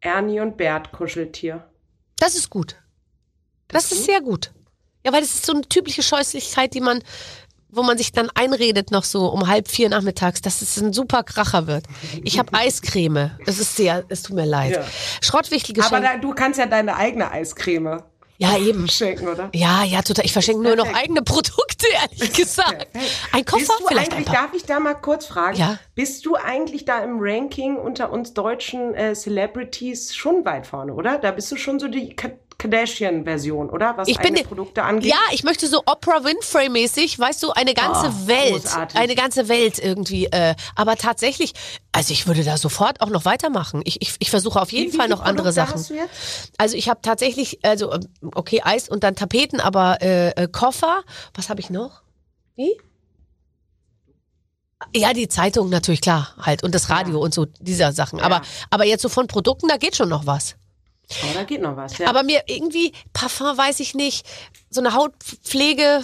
[0.00, 1.70] Ernie und Bert Kuscheltier.
[2.18, 2.74] Das ist gut.
[3.68, 4.50] Das ist sehr gut.
[5.04, 7.00] Ja, weil das ist so eine typische Scheußlichkeit, die man
[7.68, 11.22] wo man sich dann einredet noch so um halb vier nachmittags, dass es ein super
[11.22, 11.84] Kracher wird.
[12.22, 13.32] Ich habe Eiscreme.
[13.46, 14.76] Es ist sehr, es tut mir leid.
[14.76, 14.84] Ja.
[15.20, 15.92] Schrottwichtelgeschenk.
[15.92, 18.02] Aber da, du kannst ja deine eigene Eiscreme
[18.38, 18.88] ja, eben.
[18.88, 19.50] schenken, oder?
[19.54, 20.24] Ja, ja, total.
[20.24, 22.88] Ich verschenke nur noch eigene Produkte, ehrlich gesagt.
[23.32, 24.34] Ein Koffer, vielleicht ein paar.
[24.34, 25.56] darf ich da mal kurz fragen?
[25.56, 25.78] Ja.
[25.94, 31.18] Bist du eigentlich da im Ranking unter uns deutschen äh, Celebrities schon weit vorne, oder?
[31.18, 32.14] Da bist du schon so die
[32.58, 33.94] Kardashian-Version, oder?
[33.96, 35.10] Was Ich bin eigene die- Produkte angeht.
[35.10, 38.98] Ja, ich möchte so Oprah Winfrey-mäßig, weißt du, eine ganze Oh, Welt, großartig.
[38.98, 40.26] eine ganze Welt irgendwie.
[40.26, 41.52] Äh, aber tatsächlich,
[41.92, 43.82] also ich würde da sofort auch noch weitermachen.
[43.84, 45.74] Ich, ich, ich versuche auf jeden Wie- wie Fall viele noch andere Sachen.
[45.74, 46.52] Hast du jetzt?
[46.58, 48.00] Also ich habe tatsächlich, also ähm,
[48.34, 51.02] okay, Eis und dann Tapeten, aber äh, äh, Koffer.
[51.34, 52.02] Was habe ich noch?
[52.56, 52.76] Wie?
[54.94, 57.20] Ja, die Zeitung natürlich klar halt und das Radio Ja.
[57.20, 58.20] und so dieser Sachen.
[58.20, 58.42] Aber Ja.
[58.70, 60.56] aber jetzt so von Produkten, da geht schon noch was.
[61.08, 62.08] Oh, da geht noch was, ja.
[62.08, 64.26] Aber mir irgendwie Parfum weiß ich nicht.
[64.70, 66.02] So eine Hautpflege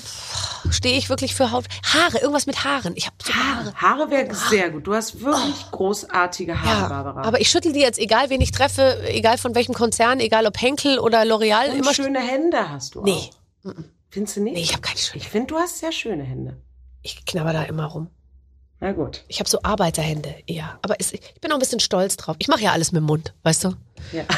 [0.70, 1.64] stehe ich wirklich für Haut.
[1.92, 2.94] Haare, irgendwas mit Haaren.
[2.96, 3.64] Ich habe so Haare.
[3.64, 4.86] Haare, Haare wäre sehr gut.
[4.86, 7.22] Du hast wirklich großartige Haare, Ja, Barbara.
[7.26, 10.61] aber ich schüttel die jetzt, egal wen ich treffe, egal von welchem Konzern, egal ob
[10.61, 13.30] Henkel oder L'Oreal, Und immer schöne Hände hast du Nee.
[13.64, 13.72] auch.
[14.09, 14.55] Findest du nicht?
[14.55, 15.20] Nee, ich habe keine schönen.
[15.22, 16.57] Ich finde, du hast sehr schöne Hände.
[17.03, 18.09] Ich knabber da immer rum.
[18.78, 19.24] Na gut.
[19.28, 20.78] Ich habe so Arbeiterhände eher.
[20.82, 22.36] Aber es, ich bin auch ein bisschen stolz drauf.
[22.38, 23.74] Ich mache ja alles mit dem Mund, weißt du?
[24.12, 24.24] Ja.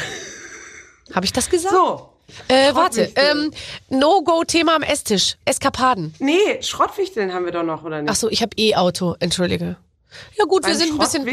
[1.13, 1.73] Habe ich das gesagt?
[1.73, 2.09] So.
[2.47, 3.51] Äh, warte, ähm,
[3.89, 5.35] No-Go-Thema am Esstisch.
[5.45, 6.15] Eskapaden.
[6.19, 8.11] Nee, Schrottwichteln haben wir doch noch, oder nicht?
[8.11, 9.77] Ach so, ich habe E-Auto, entschuldige.
[10.37, 11.25] Ja gut, wir Ein sind ein bisschen,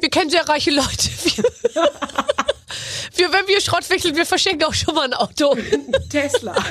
[0.00, 1.08] wir kennen sehr reiche Leute.
[1.24, 1.44] Wir,
[3.14, 5.54] wir, wenn wir Schrott wichteln, wir verschenken auch schon mal ein Auto.
[6.10, 6.54] Tesla.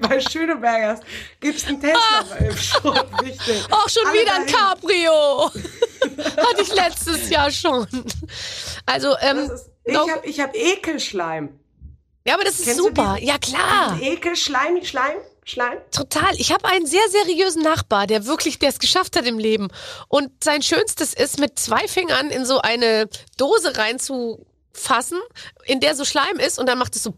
[0.00, 1.00] bei Schönebergers
[1.38, 3.64] gibt's einen Tesla beim Schrottwichteln.
[3.70, 4.56] Auch schon Alle wieder ein dahin.
[4.56, 5.50] Cabrio.
[6.36, 7.86] Hatte ich letztes Jahr schon.
[8.86, 11.58] Also, ähm, Das ist, ich no, habe hab Ekelschleim.
[12.26, 13.16] ja, aber das ist Kennst du super.
[13.20, 13.98] Ja, klar.
[14.00, 15.78] Ekelschleim, Schleim, Schleim?
[15.90, 16.34] Total.
[16.36, 19.68] Ich habe einen sehr seriösen Nachbar, der wirklich, der es geschafft hat im Leben.
[20.08, 25.18] Und sein Schönstes ist, mit zwei Fingern in so eine Dose reinzufassen,
[25.64, 27.14] in der so Schleim ist und dann macht es so.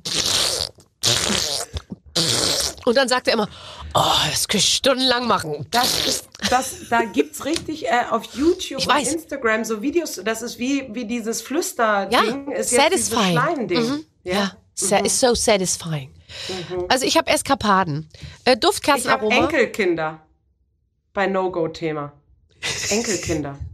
[2.85, 3.49] Und dann sagt er immer,
[3.95, 5.67] oh, das kann ich stundenlang machen.
[5.71, 9.13] Das ist, das, da gibt's richtig äh, auf YouTube Ich und weiß.
[9.15, 10.21] Instagram so Videos.
[10.25, 12.51] Das ist wie, wie dieses Ja, Flüster-Ding.
[12.53, 13.67] ist jetzt dieses satisfying.
[13.69, 14.05] Mhm.
[14.25, 16.13] Ja, sa is so satisfying.
[16.89, 18.09] Also ich habe Eskapaden.
[18.15, 19.35] Äh, Ich habe Duftkerzenaroma.
[19.37, 20.21] Enkelkinder
[21.13, 22.13] bei No-Go-Thema.
[22.91, 23.59] Enkelkinder.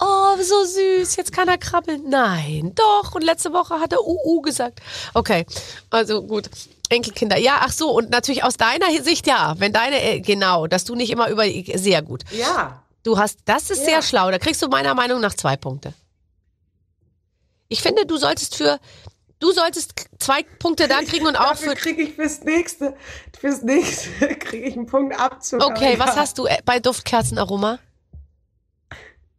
[0.00, 1.14] Oh, so süß.
[1.16, 2.08] Jetzt kann er krabbeln.
[2.08, 3.14] Nein, doch.
[3.14, 4.80] Und letzte Woche hat er UU gesagt.
[5.14, 5.46] Okay,
[5.90, 6.50] also gut.
[6.90, 7.38] Enkelkinder.
[7.38, 7.90] Ja, ach so.
[7.90, 9.54] Und natürlich aus deiner Sicht ja.
[9.58, 12.22] Wenn deine, äh, genau, dass du nicht immer über, sehr gut.
[12.30, 12.82] Ja.
[13.02, 13.84] Du hast, das ist Ja.
[13.84, 14.30] sehr schlau.
[14.30, 15.92] Da kriegst du meiner Meinung nach zwei Punkte.
[17.68, 18.78] Ich finde, du solltest für,
[19.40, 22.94] du solltest zwei Punkte da kriegen und auch für, kriege ich fürs nächste,
[23.38, 25.62] fürs nächste kriege ich einen Punkt Abzug.
[25.62, 27.78] okay, was hast du äh, bei Duftkerzenaroma?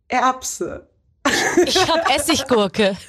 [0.08, 0.88] Erbse.
[1.65, 2.97] Ich habe Essiggurke.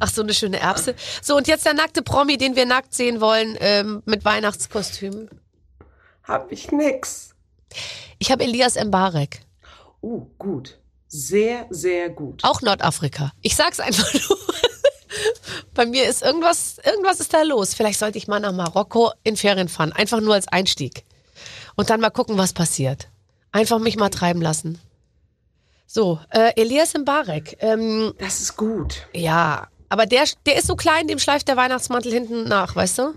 [0.00, 0.94] Ach, so eine schöne Erbse.
[1.22, 5.28] So, und jetzt der nackte Promi, den wir nackt sehen wollen, ähm, mit Weihnachtskostüm.
[6.22, 7.34] Hab ich nix.
[8.18, 9.40] Ich habe Elias Mbarek.
[10.02, 10.78] Uh, gut.
[11.08, 12.42] Sehr, sehr gut.
[12.44, 13.32] Auch Nordafrika.
[13.42, 14.38] Ich sag's einfach nur.
[15.74, 17.74] Bei mir ist irgendwas, irgendwas ist da los.
[17.74, 19.92] Vielleicht sollte ich mal nach Marokko in Ferien fahren.
[19.92, 21.04] Einfach nur als Einstieg.
[21.76, 23.08] Und dann mal gucken, was passiert.
[23.52, 24.80] Einfach mich mal treiben lassen.
[25.86, 27.56] So, äh, Elias Mbarek.
[27.60, 29.06] Ähm, Das ist gut.
[29.14, 33.14] Ja, aber der, der ist so klein, dem schleift der Weihnachtsmantel hinten nach, weißt du?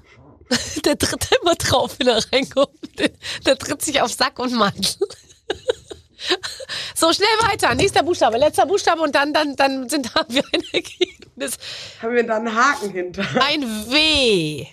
[0.84, 2.97] Der tritt immer drauf, wenn er reinkommt.
[2.97, 3.11] Der,
[3.45, 4.95] der tritt sich auf Sack und Mantel.
[6.95, 7.74] So, schnell weiter.
[7.76, 11.57] Nächster Buchstabe, letzter Buchstabe und dann, dann, dann sind, haben wir ein Ergebnis.
[12.01, 13.24] Haben wir da einen Haken hinter?
[13.41, 14.67] Ein W.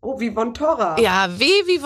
[0.00, 0.98] Oh, wie Von Torra.
[0.98, 1.78] Ja, W wie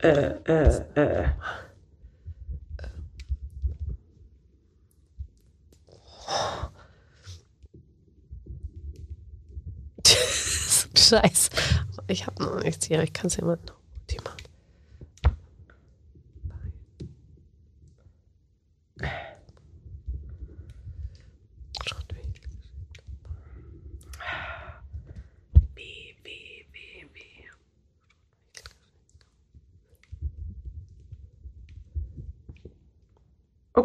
[0.00, 1.34] von Torra.
[10.96, 11.50] Scheiß.
[12.06, 13.72] Ich hab noch nichts hier, ich kann es jemand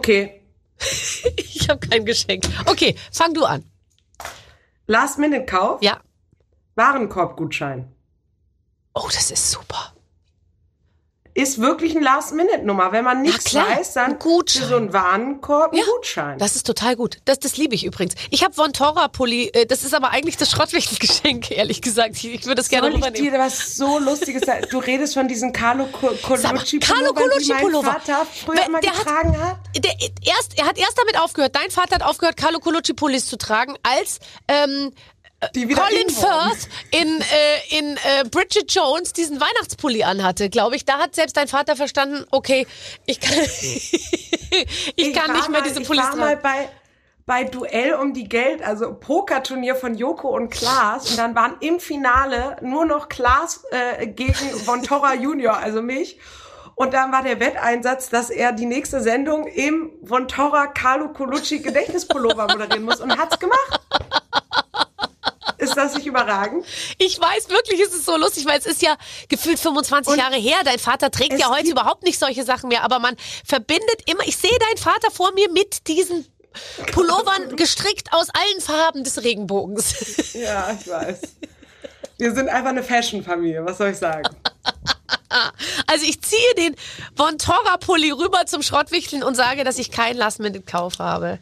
[0.06, 0.42] Okay.
[1.38, 2.46] Ich habe kein Geschenk.
[2.68, 3.64] Okay, fang du an.
[4.86, 5.82] Last-Minute-Kauf.
[5.82, 6.00] Ja.
[6.76, 7.92] Warenkorbgutschein.
[8.94, 9.65] Oh, das ist super.
[11.36, 12.92] Ist wirklich ein Last-Minute-Nummer.
[12.94, 16.40] Wenn man nichts weiß, dann ein für so einen Warenkorb ein Ja, Gutschein.
[16.40, 17.18] Das ist total gut.
[17.26, 18.16] Das, das liebe ich übrigens.
[18.32, 22.16] Ich habe Vontora-Pulli, äh, das ist aber eigentlich das Schrottwichtelgeschenk, ehrlich gesagt.
[22.16, 24.66] Ich, ich würde es gerne Soll ich dir was so Lustiges sagen?
[24.72, 27.92] Du redest von diesen Carlo Co- Sag mal, Colucci Carlo Pullovern, Colucci die mein Pullover.
[27.92, 29.58] Vater früher hat- getragen hat.
[29.78, 29.92] Der,
[30.26, 33.76] erst, er hat erst damit aufgehört, dein Vater hat aufgehört, Carlo Colucci Pullis zu tragen,
[33.84, 34.94] als ähm,
[35.54, 36.10] Colin.
[36.10, 40.86] Firth in, äh, in äh, Bridget Jones diesen Weihnachtspulli anhatte, glaube ich.
[40.86, 42.68] Da hat selbst dein Vater verstanden, okay,
[43.06, 43.34] ich kann,
[44.96, 46.42] ich kann war nicht mehr mal, diese ich Pullis war mal tragen.
[46.42, 46.70] bei
[47.26, 51.80] bei Duell um die Geld, also Pokerturnier von Joko und Klaas und dann waren im
[51.80, 54.36] Finale nur noch Klaas äh, gegen
[54.66, 56.20] Vontora Junior, also mich.
[56.76, 62.48] Und dann war der Wetteinsatz, dass er die nächste Sendung im Vontora Carlo Colucci Gedächtnispullover
[62.48, 63.80] moderieren muss und hat's gemacht.
[65.58, 66.66] Ist das nicht überragend?
[66.98, 68.96] Ich weiß wirklich, es ist so lustig, weil es ist ja
[69.30, 70.58] gefühlt 25 Und Jahre her.
[70.66, 74.38] Dein Vater trägt ja heute überhaupt nicht solche Sachen mehr, aber man verbindet immer, ich
[74.38, 76.26] sehe deinen Vater vor mir mit diesen
[76.94, 80.34] Pullovern gestrickt aus allen Farben des Regenbogens.
[80.34, 81.22] Ja, ich weiß.
[82.18, 84.24] Wir sind einfach eine Fashion-Familie, was soll ich sagen?
[85.88, 86.76] Also ich ziehe den
[87.16, 91.40] Vontora-Pulli rüber zum Schrottwichteln und sage, dass ich keinen Last-Minute-Kauf habe.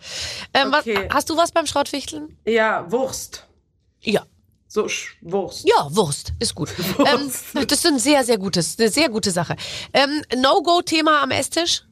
[0.54, 1.06] Ähm, Okay.
[1.10, 2.36] was, hast du was beim Schrottwichteln?
[2.46, 3.46] Ja, Wurst.
[4.04, 4.26] Ja.
[4.68, 4.88] So
[5.22, 5.68] Wurst.
[5.68, 6.70] Ja, Wurst, ist gut.
[6.98, 7.56] Wurst.
[7.56, 9.56] Ähm, das ist ein sehr, sehr gutes, eine sehr gute Sache.
[9.94, 11.84] Ähm, No-Go-Thema am Esstisch?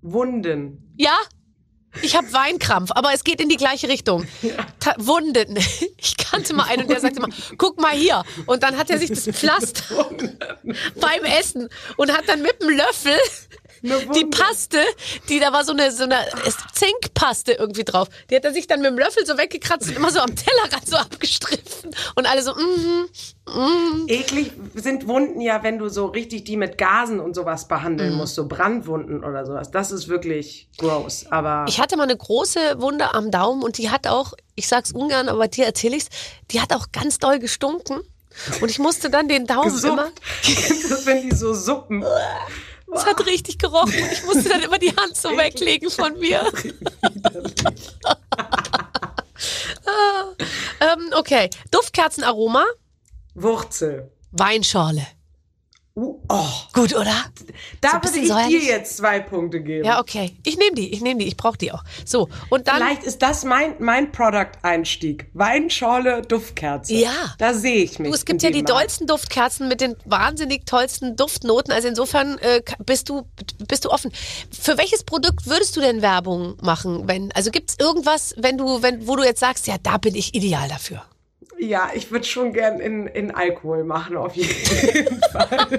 [0.00, 0.94] Wunden.
[0.96, 1.18] Ja?
[2.02, 4.26] Ich habe Weinkrampf, aber es geht in die gleiche Richtung.
[4.80, 5.58] Ta Wunden.
[6.00, 8.22] Ich kannte mal einen und der sagte mal, guck mal hier.
[8.46, 10.08] Und dann hat er sich das Pflaster
[11.00, 13.16] beim Essen und hat dann mit dem Löffel
[13.82, 14.24] die.
[14.26, 14.78] Paste,
[15.28, 16.18] die da war so eine, so eine
[16.72, 18.08] Zinkpaste irgendwie drauf.
[18.30, 20.86] Die hat er sich dann mit dem Löffel so weggekratzt und immer so am Tellerrand
[20.88, 21.94] so abgestriffen.
[22.14, 23.08] Und alle so, mhm.
[24.06, 28.34] Eklig sind Wunden ja, wenn du so richtig die mit Gasen und sowas behandeln musst,
[28.34, 29.70] so Brandwunden oder sowas.
[29.70, 31.26] Das ist wirklich gross.
[31.30, 34.92] Aber Ich hatte mal eine große Wunde am Daumen und die hat auch, ich sag's
[34.92, 36.08] ungern, aber dir erzähle ich's,
[36.50, 38.00] die hat auch ganz doll gestunken.
[38.60, 40.10] Und ich musste dann den Daumen immer.
[40.42, 42.04] Kennst du das, wenn die so suppen?
[42.94, 43.94] es hat richtig gerochen.
[43.94, 46.50] Und ich musste dann immer die Hand so weglegen von mir.
[49.86, 50.34] Ah,
[50.80, 52.64] ähm, okay, Duftkerzenaroma,
[53.34, 54.10] Wurzel.
[54.32, 55.06] Weinschorle.
[55.98, 57.12] Uh, oh, Gut, oder?
[57.80, 58.66] da ein würde ich dir säuerlich.
[58.66, 59.84] jetzt zwei Punkte geben.
[59.84, 60.36] Ja, okay.
[60.44, 61.82] Ich nehme die, ich nehme die, ich brauche die auch.
[62.04, 65.26] So, und dann Vielleicht ist das mein, mein Product-Einstieg.
[65.34, 66.94] Weinschorle, Duftkerze.
[66.94, 67.34] Ja.
[67.38, 68.10] Da sehe ich mich.
[68.10, 68.70] Du, es gibt ja die Markt.
[68.70, 71.72] dollsten Duftkerzen mit den wahnsinnig tollsten Duftnoten.
[71.72, 73.26] Also insofern äh, bist du
[73.66, 74.12] bist du offen.
[74.52, 77.08] Für welches Produkt würdest du denn Werbung machen?
[77.08, 80.32] Wenn also gibt's irgendwas, wenn du wenn wo du jetzt sagst, ja, da bin ich
[80.36, 81.02] ideal dafür.
[81.58, 85.66] Ja, ich würde schon gern in, in Alkohol machen, auf jeden Fall.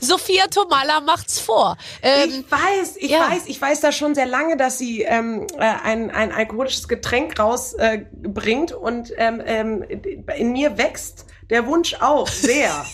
[0.00, 1.76] Sophia Tomalla macht's vor.
[2.02, 3.30] Ähm, Ich weiß, ich ja.
[3.30, 7.38] weiß, ich weiß da schon sehr lange, dass sie ähm, äh, ein, ein alkoholisches Getränk
[7.38, 9.82] rausbringt äh, bringt und ähm, ähm,
[10.36, 12.84] in mir wächst der Wunsch auch sehr.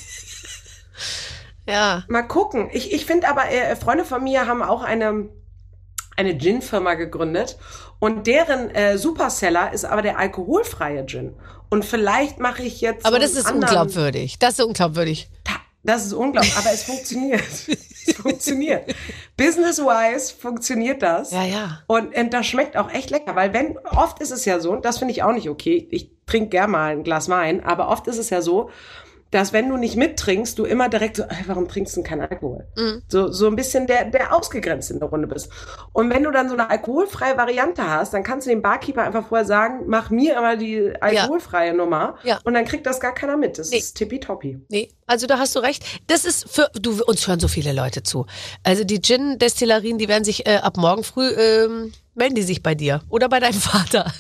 [1.68, 2.04] ja.
[2.08, 2.70] Mal gucken.
[2.72, 5.28] Ich, ich finde aber, äh, Freunde von mir haben auch eine,
[6.20, 7.56] eine Gin-Firma gegründet
[7.98, 11.34] und deren äh, Superseller ist aber der alkoholfreie Gin.
[11.68, 13.06] Und vielleicht mache ich jetzt.
[13.06, 14.38] Aber das ist anderen- unglaubwürdig.
[14.38, 15.28] Das ist unglaubwürdig.
[15.82, 17.40] Das ist unglaublich, aber es funktioniert.
[18.06, 18.94] es funktioniert.
[19.36, 21.30] Business-wise funktioniert das.
[21.30, 21.80] Ja, ja.
[21.86, 24.84] Und, und das schmeckt auch echt lecker, weil wenn, oft ist es ja so, und
[24.84, 28.06] das finde ich auch nicht okay, ich trinke gern mal ein Glas Wein, aber oft
[28.08, 28.70] ist es ja so,
[29.30, 32.22] dass wenn du nicht mittrinkst, du immer direkt so, "Ey, warum trinkst du denn keinen
[32.22, 32.66] Alkohol?
[32.76, 33.02] Mhm.
[33.08, 35.48] So, so ein bisschen der, der ausgegrenzt in der Runde bist.
[35.92, 39.26] Und wenn du dann so eine alkoholfreie Variante hast, dann kannst du dem Barkeeper einfach
[39.28, 42.16] vorher sagen, mach mir immer die alkoholfreie Nummer.
[42.24, 42.40] Ja.
[42.44, 43.58] Und dann kriegt das gar keiner mit.
[43.58, 43.78] Das Nee.
[43.78, 44.58] ist tippitoppi.
[44.68, 45.84] Nee, also da hast du recht.
[46.08, 48.26] Das ist für du uns hören so viele Leute zu.
[48.64, 52.62] Also die Gin Destillerien, die werden sich äh, ab morgen früh ähm, melden die sich
[52.62, 54.12] bei dir oder bei deinem Vater.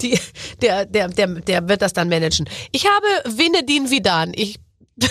[0.00, 0.18] die,
[0.62, 2.48] der, der, der, der wird das dann managen.
[2.72, 3.06] Ich habe
[3.36, 4.32] Vinedin Vidan.
[4.34, 4.58] Ich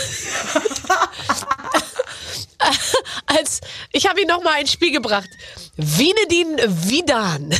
[3.27, 3.61] als
[3.93, 5.29] ich habe ihn noch mal ins Spiel gebracht.
[5.77, 6.57] Vinedin
[6.89, 7.51] Vidan.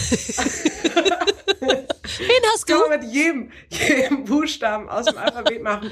[1.60, 2.74] Wen hast du?
[2.74, 5.91] Kann man mit jedem, jedem Buchstaben aus dem Alphabet machen.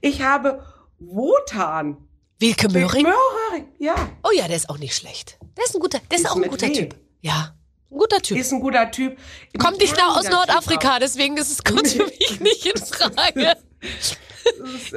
[0.00, 0.64] Ich habe
[0.98, 1.96] Wotan.
[2.38, 3.04] Wilke Möhring.
[3.04, 3.68] Möhring.
[3.78, 3.94] Ja.
[4.22, 5.38] Oh ja, der ist auch nicht schlecht.
[5.56, 6.72] Der ist ein guter, der ist, Ist auch ein guter W.
[6.72, 6.96] Typ.
[7.20, 7.53] Ja,
[7.94, 8.36] ein guter Typ.
[8.38, 9.16] Ist ein guter Typ.
[9.58, 13.56] Kommt nicht Ein aus Nordafrika, deswegen ist es kommt für mich nicht in Frage.
[13.80, 14.18] Ist,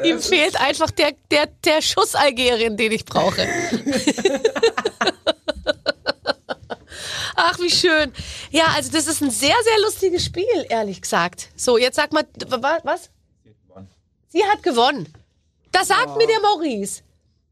[0.03, 3.47] Ihm fehlt einfach der, der, der Schuss Algerien, den ich brauche.
[7.35, 8.11] Ach, wie schön.
[8.51, 11.49] Ja, also das ist ein sehr, sehr lustiges Spiel, ehrlich gesagt.
[11.55, 13.09] So, jetzt sag mal, wa- was?
[14.29, 15.13] Sie hat gewonnen.
[15.71, 17.01] Das sagt mir der Maurice.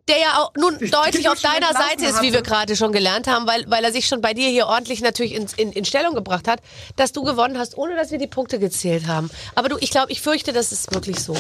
[0.08, 3.28] Der ja auch nun Ich- deutlich auf deiner Seite ist, wie wir gerade schon gelernt
[3.28, 6.14] haben, weil, weil er sich schon bei dir hier ordentlich natürlich in, in, in Stellung
[6.14, 6.60] gebracht hat,
[6.96, 9.32] dass du gewonnen hast, ohne dass wir die Punkte gezählt haben.
[9.56, 11.36] Aber du, ich glaube, ich fürchte, das ist wirklich so.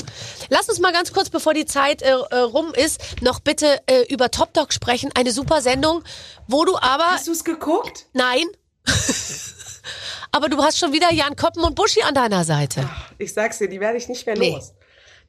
[0.49, 4.01] Lass uns mal ganz kurz, bevor die Zeit äh, äh, rum ist, noch bitte äh,
[4.11, 5.11] über Top Dog sprechen.
[5.15, 6.03] Eine super Sendung,
[6.47, 7.05] wo du aber...
[7.11, 8.05] Hast du es geguckt?
[8.13, 8.43] Nein.
[10.31, 12.89] aber du hast schon wieder Jan Koppen und Buschi an deiner Seite.
[13.17, 14.53] Ich sag's dir, die werde ich nicht mehr Nee.
[14.55, 14.73] los.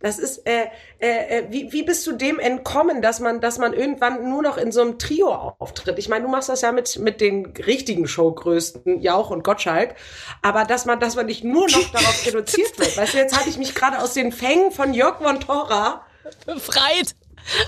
[0.01, 0.66] Das ist, äh,
[1.01, 4.59] äh, äh, wie, wie bist du dem entkommen, dass man, dass man irgendwann nur noch
[4.59, 5.99] in so einem Trio auftritt?
[5.99, 9.94] Ich meine, du machst das ja mit, mit den richtigen Showgrößten, Jauch und Gottschalk,
[10.42, 12.97] aber dass man, dass man nicht nur noch darauf reduziert wird.
[12.97, 16.05] Weißt du, jetzt habe ich mich gerade aus den Fängen von Jörg von Torra
[16.44, 17.14] Befreit.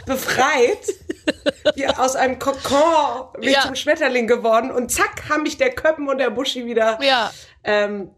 [0.07, 0.79] befreit,
[1.75, 3.63] wie aus einem Kokon bin ich Ja.
[3.63, 7.31] zum Schmetterling geworden und zack, haben mich der Köppen und der Buschi wieder Ja.
[7.65, 8.11] ähm,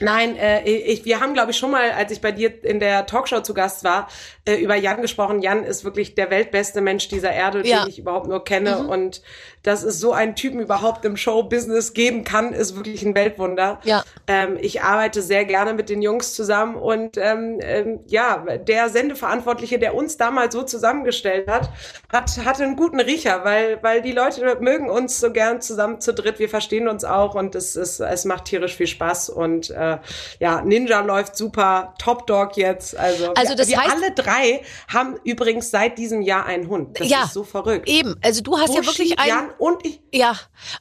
[0.00, 3.06] Nein, äh, ich, wir haben, glaube ich, schon mal, als ich bei dir in der
[3.06, 4.08] Talkshow zu Gast war,
[4.44, 5.40] äh, über Jan gesprochen.
[5.40, 7.82] Jan ist wirklich der weltbeste Mensch dieser Erde, Ja.
[7.82, 8.86] den ich überhaupt nur kenne.
[8.88, 9.22] Und
[9.64, 13.80] dass es so einen Typen überhaupt im Showbusiness geben kann, ist wirklich ein Weltwunder.
[13.82, 14.04] Ja.
[14.28, 19.78] Ähm, ich arbeite sehr gerne mit den Jungs zusammen und ähm, ähm, ja, der Sendeverantwortliche,
[19.78, 21.70] der uns damals so zusammengestellt hat,
[22.12, 26.14] hat hatte einen guten Riecher, weil weil die Leute mögen uns so gern zusammen zu
[26.14, 26.38] dritt.
[26.38, 29.98] Wir verstehen uns auch und es ist es macht tierisch viel Spaß und äh,
[30.40, 32.96] ja, Ninja läuft super, Top Dog jetzt.
[32.96, 34.60] Also, Also wir, das wir heißt- alle drei
[34.92, 37.00] haben übrigens seit diesem Jahr einen Hund.
[37.00, 37.24] Das Ja.
[37.24, 37.88] ist so verrückt.
[37.88, 39.28] Eben, also du hast ja Buschi, wirklich einen...
[39.28, 40.00] Jan und ich.
[40.12, 40.34] Ja,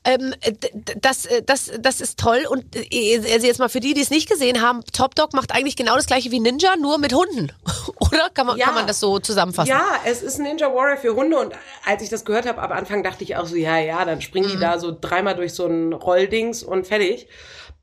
[0.04, 0.34] ähm,
[1.02, 2.46] das, äh, das, das ist toll.
[2.50, 5.52] Und äh, also jetzt mal für die, die es nicht gesehen haben, Top Dog macht
[5.54, 7.52] eigentlich genau das gleiche wie Ninja, nur mit Hunden.
[8.00, 8.66] Oder kann man, Ja.
[8.66, 9.70] kann man das so zusammenfassen?
[9.70, 11.54] Ja, es ist Ninja Warrior für Hunde und
[11.86, 14.48] als ich das gehört habe, am Anfang dachte ich auch so, ja, ja, dann springen
[14.48, 14.52] Mhm.
[14.54, 17.28] die da so dreimal durch so ein Rolldings und fertig.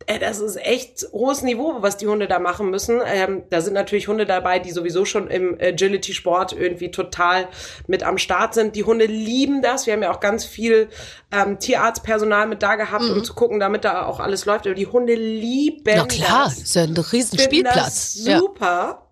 [0.06, 3.00] Äh, Das ist echt hohes Niveau, was die Hunde da machen müssen.
[3.04, 7.48] Ähm, da sind natürlich Hunde dabei, die sowieso schon im Agility-Sport irgendwie total
[7.86, 8.76] mit am Start sind.
[8.76, 9.86] Die Hunde lieben das.
[9.86, 10.88] Wir haben ja auch ganz viel
[11.32, 14.66] ähm, Tierarztpersonal mit da gehabt, um zu gucken, damit da auch alles läuft.
[14.66, 15.92] Aber die Hunde lieben Mhm.
[15.96, 18.14] Na klar, das ist ja ein riesen finden Spielplatz.
[18.14, 18.38] Das Ja.
[18.38, 19.06] super.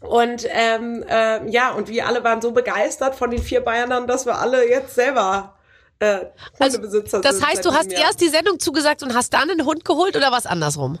[0.00, 4.26] Und ähm, äh, ja, und wir alle waren so begeistert von den vier Bayernern, dass
[4.26, 5.54] wir alle jetzt selber
[6.04, 6.26] äh,
[6.58, 7.46] Also, Hundebesitzer das sind.
[7.46, 8.02] heißt, du hast Jahr.
[8.02, 10.98] erst die Sendung zugesagt und hast dann einen Hund geholt oder was andersrum?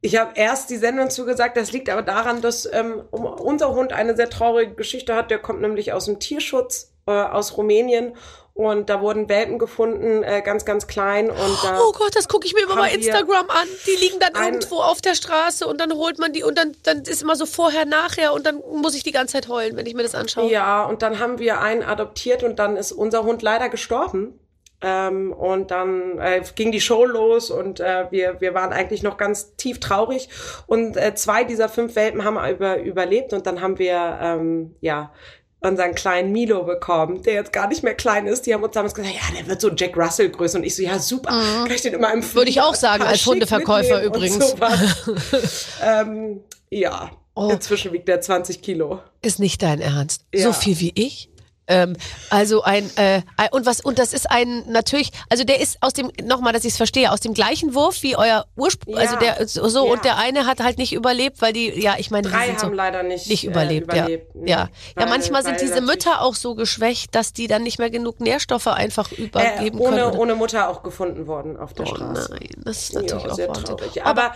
[0.00, 4.14] Ich habe erst die Sendung zugesagt, das liegt aber daran, dass ähm, unser Hund eine
[4.14, 5.30] sehr traurige Geschichte hat.
[5.30, 8.14] Der kommt nämlich aus dem Tierschutz äh, aus Rumänien
[8.58, 11.30] und da wurden Welpen gefunden, äh, ganz, ganz klein.
[11.30, 13.68] Und da Oh Gott, das gucke ich mir immer bei wir Instagram an.
[13.86, 17.02] Die liegen dann irgendwo auf der Straße und dann holt man die und dann, dann
[17.02, 19.94] ist immer so vorher, nachher und dann muss ich die ganze Zeit heulen, wenn ich
[19.94, 20.50] mir das anschaue.
[20.50, 24.40] Ja, und dann haben wir einen adoptiert und dann ist unser Hund leider gestorben.
[24.80, 29.16] Ähm, und dann äh, ging die Show los und äh, wir, wir waren eigentlich noch
[29.16, 30.28] ganz tief traurig.
[30.66, 35.12] Und äh, zwei dieser fünf Welpen haben über, überlebt und dann haben wir ähm, ja
[35.60, 38.46] unseren kleinen Milo bekommen, der jetzt gar nicht mehr klein ist.
[38.46, 40.58] Die haben uns damals gesagt, ja, der wird so Jack Russell Größe.
[40.58, 41.30] Und ich so, ja, super.
[41.30, 42.34] Kann ich den immer im Mhm.
[42.34, 44.54] Würde ich auch sagen, als Hundeverkäufer übrigens.
[45.82, 46.40] ähm,
[46.70, 47.50] ja, Oh.
[47.50, 49.00] inzwischen wiegt er 20 Kilo.
[49.22, 50.22] Ist nicht dein Ernst.
[50.34, 50.42] Ja.
[50.46, 51.30] So viel wie ich?
[51.68, 51.96] Ähm,
[52.30, 53.20] also ein, äh,
[53.52, 56.72] und was, und das ist ein, natürlich, also der ist aus dem, nochmal, dass ich
[56.72, 59.00] es verstehe, aus dem gleichen Wurf wie euer Ursprung, Ja.
[59.00, 59.92] also der, so, Ja.
[59.92, 62.58] und der eine hat halt nicht überlebt, weil die, ja, ich meine, die Drei haben
[62.58, 64.34] so, leider nicht, nicht äh, überlebt, überlebt.
[64.34, 64.40] ja.
[64.40, 67.62] Nee, Ja, ja weil- manchmal sind weil diese Mütter auch so geschwächt, dass die dann
[67.62, 70.16] nicht mehr genug Nährstoffe einfach äh, übergeben ohne, können.
[70.18, 72.28] ohne Mutter auch gefunden worden auf der oh Straße.
[72.32, 74.02] nein, das ist natürlich auch sehr traurig.
[74.04, 74.32] Aber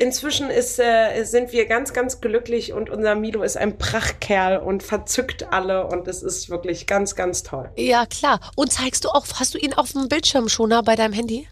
[0.00, 4.82] inzwischen ist, äh, sind wir ganz, ganz glücklich und unser Milo ist ein Prachtkerl und
[4.82, 7.70] verzückt alle und es ist wirklich ganz, ganz toll.
[7.76, 8.40] Ja, klar.
[8.56, 11.46] Und zeigst du auch, hast du ihn auf dem Bildschirmschoner bei deinem Handy?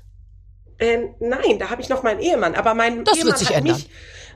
[0.79, 3.57] Äh, nein, da habe ich noch meinen Ehemann, aber mein Das wird Ehemann sich hat
[3.57, 3.85] ändern.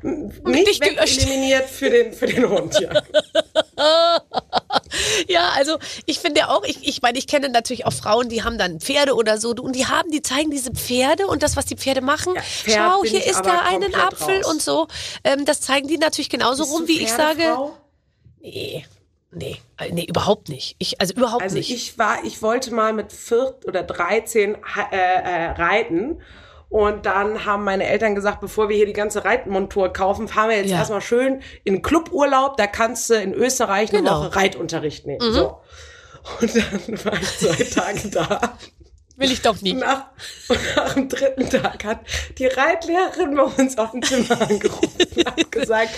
[0.02, 1.22] mich, mich gelöscht.
[1.22, 2.78] eliminiert für den, für den Hund.
[2.80, 2.90] Ja.
[5.57, 8.80] Also ich finde auch, ich, ich meine, ich kenne natürlich auch Frauen, die haben dann
[8.80, 12.00] Pferde oder so und die haben, die zeigen diese Pferde und das, was die Pferde
[12.00, 12.34] machen.
[12.34, 14.53] Ja, Pferd Schau, hier ist da einen Apfel raus.
[14.53, 14.88] und so.
[15.24, 17.57] Ähm, das zeigen die natürlich genauso Bist rum, wie ich sage.
[18.40, 18.84] Nee,
[19.30, 20.76] nee, äh, nee, überhaupt nicht.
[20.78, 21.70] Ich, also überhaupt Also nicht.
[21.70, 26.20] ich war, ich wollte mal mit 4 oder 13 ha- äh, äh, reiten.
[26.72, 30.56] Und dann haben meine Eltern gesagt, bevor wir hier die ganze Reitmontur kaufen, fahren wir
[30.56, 30.78] jetzt Ja.
[30.78, 32.56] erstmal schön in Cluburlaub.
[32.56, 34.20] Da kannst du in Österreich eine Genau.
[34.22, 35.20] Woche Reitunterricht nehmen.
[35.28, 35.32] Mhm.
[35.34, 35.60] So.
[36.40, 38.56] Und dann war ich zwei Tage da.
[39.16, 39.74] Will ich doch nicht.
[39.74, 40.06] Und nach,
[40.76, 42.00] nach dem dritten Tag hat
[42.38, 45.90] die Reitlehrerin bei uns auf dem Zimmer angerufen und hat gesagt,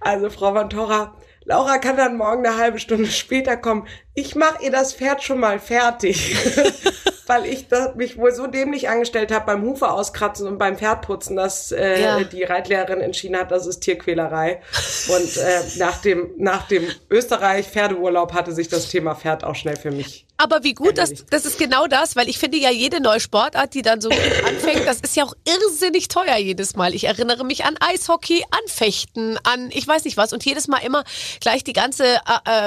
[0.00, 3.88] also Frau Van Torra, Laura kann dann morgen eine halbe Stunde später kommen.
[4.14, 6.36] Ich mache ihr das Pferd schon mal fertig.
[7.28, 11.36] weil ich das, mich wohl so dämlich angestellt habe beim Hufe auskratzen und beim Pferdputzen,
[11.36, 12.24] dass äh, Ja.
[12.24, 14.60] die Reitlehrerin entschieden hat, das ist Tierquälerei.
[15.08, 19.90] Und äh, nach dem nach dem Österreich-Pferdeurlaub hatte sich das Thema Pferd auch schnell für
[19.90, 20.27] mich.
[20.40, 23.74] Aber wie gut, das, das ist genau das, weil ich finde ja jede neue Sportart,
[23.74, 26.94] die dann so gut anfängt, das ist ja auch irrsinnig teuer jedes Mal.
[26.94, 30.32] Ich erinnere mich an Eishockey, an Fechten, an ich weiß nicht was.
[30.32, 31.02] Und jedes Mal immer
[31.40, 32.18] gleich die ganze äh,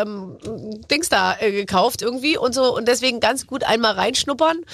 [0.01, 0.37] ähm,
[0.91, 2.75] Dings da äh, gekauft irgendwie und so.
[2.75, 4.65] Und deswegen ganz gut einmal reinschnuppern,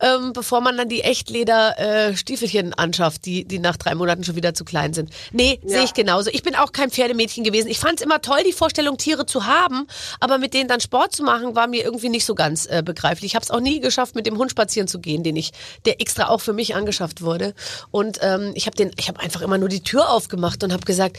[0.00, 4.36] ähm, bevor man dann die Echtleder äh, Stiefelchen anschafft, die, die nach drei Monaten schon
[4.36, 5.10] wieder zu klein sind.
[5.32, 6.30] Nee, sehe ich genauso.
[6.30, 7.68] Ich bin auch kein Pferdemädchen gewesen.
[7.68, 9.86] Ich fand es immer toll, die Vorstellung, Tiere zu haben,
[10.20, 13.32] aber mit denen dann Sport zu machen, war mir irgendwie nicht so ganz äh, begreiflich.
[13.32, 15.52] Ich habe es auch nie geschafft, mit dem Hund spazieren zu gehen, den ich,
[15.84, 17.54] der extra auch für mich angeschafft wurde.
[17.90, 20.84] Und ähm, ich habe den, ich habe einfach immer nur die Tür aufgemacht und habe
[20.84, 21.18] gesagt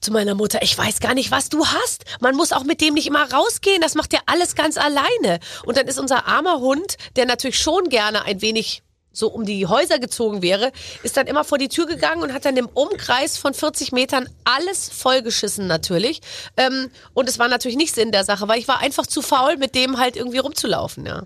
[0.00, 2.04] zu meiner Mutter, ich weiß gar nicht, was du hast.
[2.20, 3.80] Man muss auch mit dem nicht immer rausgehen.
[3.80, 5.38] Das macht ja alles ganz alleine.
[5.64, 8.82] Und dann ist unser armer Hund, der natürlich schon gerne ein wenig
[9.16, 12.44] so um die Häuser gezogen wäre, ist dann immer vor die Tür gegangen und hat
[12.44, 16.20] dann im Umkreis von 40 Metern alles vollgeschissen natürlich.
[16.56, 19.56] Ähm, und es war natürlich nicht Sinn der Sache, weil ich war einfach zu faul,
[19.56, 21.22] mit dem halt irgendwie rumzulaufen, ja.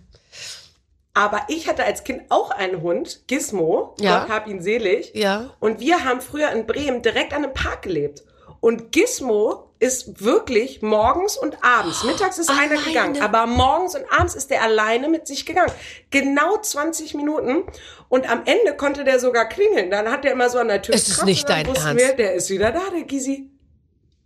[1.14, 3.96] Aber ich hatte als Kind auch einen Hund, Gizmo.
[3.98, 4.20] Ja.
[4.20, 5.10] Gott hab ihn selig.
[5.14, 5.50] Ja.
[5.58, 8.22] Und wir haben früher in Bremen direkt an einem Park gelebt.
[8.60, 12.04] Und Gizmo ist wirklich morgens und abends.
[12.04, 12.84] Mittags ist einer Alleine?
[12.84, 15.72] gegangen, aber morgens und abends ist der alleine mit sich gegangen.
[16.10, 17.64] Genau 20 Minuten.
[18.10, 19.90] Und am Ende konnte der sogar klingeln.
[19.90, 21.96] Dann hat der immer so an der Tür Es ist nicht dein Ernst.
[21.96, 23.50] Wir, der ist wieder da, der Gysi.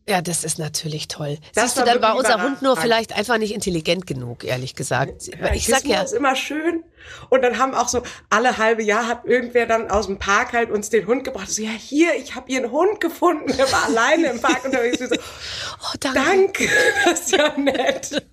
[0.07, 1.39] Ja, das ist natürlich toll.
[1.55, 5.31] Das Siehst du, dann war unser Hund nur vielleicht einfach nicht intelligent genug, ehrlich gesagt.
[5.55, 6.85] Ich sag ja, ist immer schön.
[7.31, 10.71] Und dann haben auch so alle halbe Jahr hat irgendwer dann aus dem Park halt
[10.71, 11.51] uns den Hund gebracht.
[11.51, 13.57] So, ja, hier, ich habe hier einen Hund gefunden.
[13.57, 14.99] Der war alleine im Park unterwegs.
[14.99, 16.21] So, oh, danke.
[16.21, 16.69] danke,
[17.05, 18.23] das ist ja nett.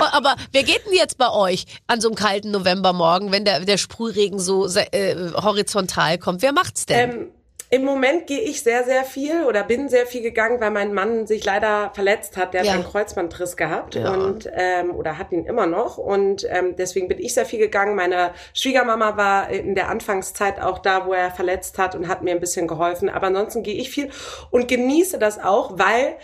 [0.00, 3.60] Oh, Aber wer geht denn jetzt bei euch an so einem kalten Novembermorgen, wenn der,
[3.60, 6.42] der Sprühregen so äh, horizontal kommt?
[6.42, 7.10] Wer macht's denn?
[7.10, 7.30] Ähm,
[7.74, 11.26] Im Moment gehe ich sehr, sehr viel oder bin sehr viel gegangen, weil mein Mann
[11.26, 12.54] sich leider verletzt hat.
[12.54, 12.68] Der Ja.
[12.70, 14.14] hat einen Kreuzbandriss gehabt Ja.
[14.14, 15.98] und ähm, oder hat ihn immer noch.
[15.98, 17.96] Und ähm, deswegen bin ich sehr viel gegangen.
[17.96, 22.30] Meine Schwiegermama war in der Anfangszeit auch da, wo er verletzt hat und hat mir
[22.30, 23.08] ein bisschen geholfen.
[23.10, 24.08] Aber ansonsten gehe ich viel
[24.52, 26.14] und genieße das auch, weil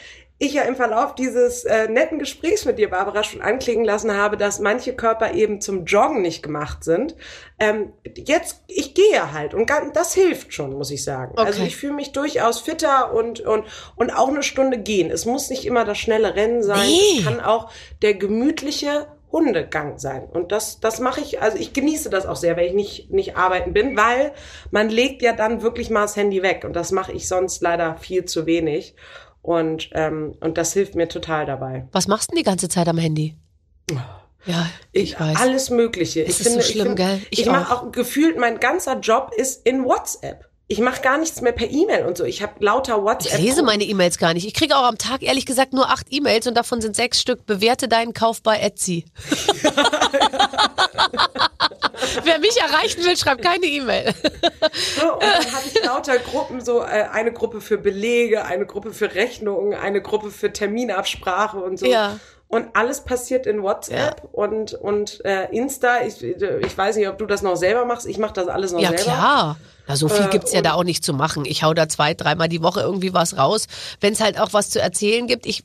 [0.43, 4.39] ich ja im Verlauf dieses äh, netten Gesprächs mit dir, Barbara, schon anklingen lassen habe,
[4.39, 7.15] dass manche Körper eben zum Joggen nicht gemacht sind.
[7.59, 11.33] Ähm, jetzt, ich gehe halt und das hilft schon, muss ich sagen.
[11.33, 11.45] Okay.
[11.45, 13.67] Also ich fühle mich durchaus fitter und, und,
[13.97, 15.11] und auch eine Stunde gehen.
[15.11, 16.89] Es muss nicht immer das schnelle Rennen sein.
[16.89, 17.19] Nee.
[17.19, 17.71] Es kann auch
[18.01, 20.25] der gemütliche Hundegang sein.
[20.25, 23.37] Und das, das mache ich, also ich genieße das auch sehr, wenn ich nicht, nicht
[23.37, 24.33] arbeiten bin, weil
[24.71, 26.65] man legt ja dann wirklich mal das Handy weg.
[26.65, 28.95] Und das mache ich sonst leider viel zu wenig.
[29.43, 31.89] Und, ähm, und das hilft mir total dabei.
[31.93, 33.37] Was machst du denn die ganze Zeit am Handy?
[34.47, 35.39] Ja, ich, weiß.
[35.39, 36.23] Alles Mögliche.
[36.25, 37.23] Es ich ist so schlimm, ich gell?
[37.31, 37.83] Ich Ich, mache auch.
[37.83, 40.47] auch gefühlt, mein ganzer Job ist in WhatsApp.
[40.67, 42.25] Ich mache gar nichts mehr per E-Mail und so.
[42.25, 43.39] Ich habe lauter WhatsApp.
[43.41, 44.47] Ich lese meine E-Mails gar nicht.
[44.47, 47.45] Ich kriege auch am Tag ehrlich gesagt nur acht E-Mails und davon sind sechs Stück.
[47.45, 49.05] Bewerte deinen Kauf bei Etsy.
[52.25, 54.13] Wer mich erreichen will, schreibt keine E-Mail.
[54.99, 58.93] So, und dann habe ich lauter Gruppen, so äh, eine Gruppe für Belege, eine Gruppe
[58.93, 61.87] für Rechnungen, eine Gruppe für Terminabsprache und so.
[61.87, 62.19] Ja.
[62.49, 66.03] Und alles passiert in WhatsApp und, und äh, Insta.
[66.05, 68.09] Ich, ich weiß nicht, ob du das noch selber machst.
[68.09, 69.03] Ich mache das alles noch Ja, selber.
[69.05, 69.57] klar.
[69.91, 71.45] Na, so viel Äh, gibt's ja da auch nicht zu machen.
[71.45, 73.67] Ich hau da zwei, dreimal die Woche irgendwie was raus.
[74.01, 75.65] Wenn es halt auch was zu erzählen gibt, ich,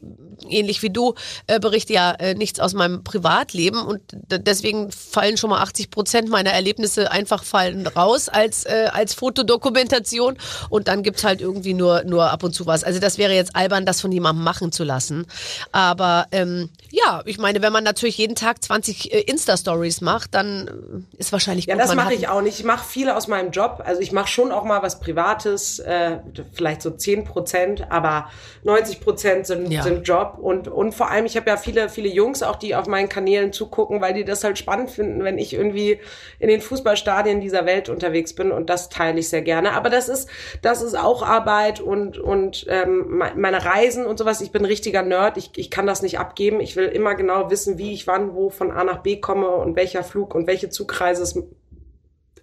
[0.49, 1.13] ähnlich wie du,
[1.45, 6.29] äh, berichte ja äh, nichts aus meinem Privatleben und deswegen fallen schon mal 80 Prozent
[6.29, 10.37] meiner Erlebnisse einfach fallen raus als, äh, als Fotodokumentation
[10.69, 12.83] und dann gibt's halt irgendwie nur, nur ab und zu was.
[12.83, 15.27] Also das wäre jetzt albern, das von jemandem machen zu lassen.
[15.71, 20.67] Aber ähm, ja, ich meine, wenn man natürlich jeden Tag 20 äh, Insta-Stories macht, dann
[20.67, 22.59] äh, ist wahrscheinlich Ja, gut, das man mache ich auch nicht.
[22.59, 23.83] Ich mache viel aus meinem Job.
[23.85, 26.17] Also ich mache schon auch mal was Privates, äh,
[26.53, 28.29] vielleicht so 10 Prozent, aber
[28.63, 29.83] 90 Prozent sind, Ja.
[29.83, 30.39] sind Job.
[30.41, 33.53] Und, und vor allem, ich habe ja viele, viele Jungs auch, die auf meinen Kanälen
[33.53, 35.99] zugucken, weil die das halt spannend finden, wenn ich irgendwie
[36.39, 38.51] in den Fußballstadien dieser Welt unterwegs bin.
[38.51, 39.73] Und das teile ich sehr gerne.
[39.73, 40.27] Aber das ist,
[40.63, 44.41] das ist auch Arbeit und, und ähm, me- meine Reisen und sowas.
[44.41, 45.37] Ich bin ein richtiger Nerd.
[45.37, 46.59] Ich, ich kann das nicht abgeben.
[46.61, 49.75] Ich will immer genau wissen, wie ich wann, wo von A nach B komme und
[49.75, 51.37] welcher Flug und welche Zugreise es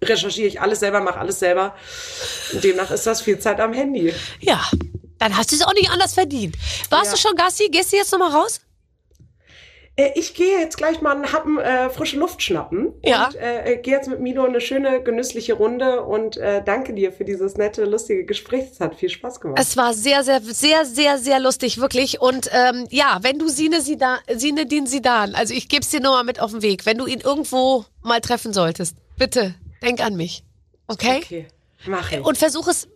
[0.03, 1.75] recherchiere ich alles selber, mache alles selber.
[2.53, 4.13] Und demnach ist das viel Zeit am Handy.
[4.39, 4.61] Ja,
[5.19, 6.55] dann hast du es auch nicht anders verdient.
[6.89, 7.11] Warst Ja.
[7.13, 7.69] du schon Gassi?
[7.71, 8.61] Gehst du jetzt nochmal raus?
[9.95, 12.93] Äh, ich gehe jetzt gleich mal einen Happen äh, frische Luft schnappen.
[13.03, 13.27] Ja.
[13.27, 17.25] Und äh, gehe jetzt mit Milo eine schöne, genüssliche Runde und äh, danke dir für
[17.25, 18.65] dieses nette, lustige Gespräch.
[18.71, 19.59] Es hat viel Spaß gemacht.
[19.61, 22.19] Es war sehr, sehr, sehr, sehr, sehr lustig, wirklich.
[22.19, 26.13] Und ähm, ja, wenn du Sine Sidan, Sinedin Sidan, also ich gebe es dir nur
[26.13, 30.15] mal mit auf den Weg, wenn du ihn irgendwo mal treffen solltest, bitte denk an
[30.15, 30.43] mich.
[30.87, 31.17] Okay?
[31.23, 31.47] Okay,
[31.85, 32.21] mach ich.
[32.25, 32.87] Und versuch es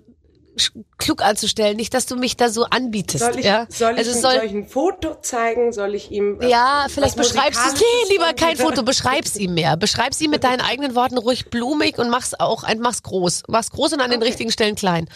[0.98, 3.24] klug anzustellen, nicht, dass du mich da so anbietest.
[3.24, 3.68] soll ich, ja?
[3.70, 5.72] soll, ich, also ihm- soll, soll ich ein Foto zeigen?
[5.72, 7.80] Soll ich ihm äh, ja, was vielleicht beschreibst du es.
[7.80, 9.78] Nee, lieber kein Foto, beschreib's ihm mehr.
[9.78, 13.44] Beschreib's ihm mit deinen eigenen Worten ruhig blumig und mach's auch, mach's groß.
[13.48, 14.30] Mach's groß und an den Okay.
[14.30, 15.08] richtigen Stellen klein.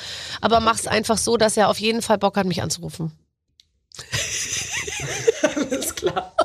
[0.41, 3.11] Aber mach's einfach so, dass er auf jeden Fall Bock hat, mich anzurufen.
[6.01, 6.35] Klar.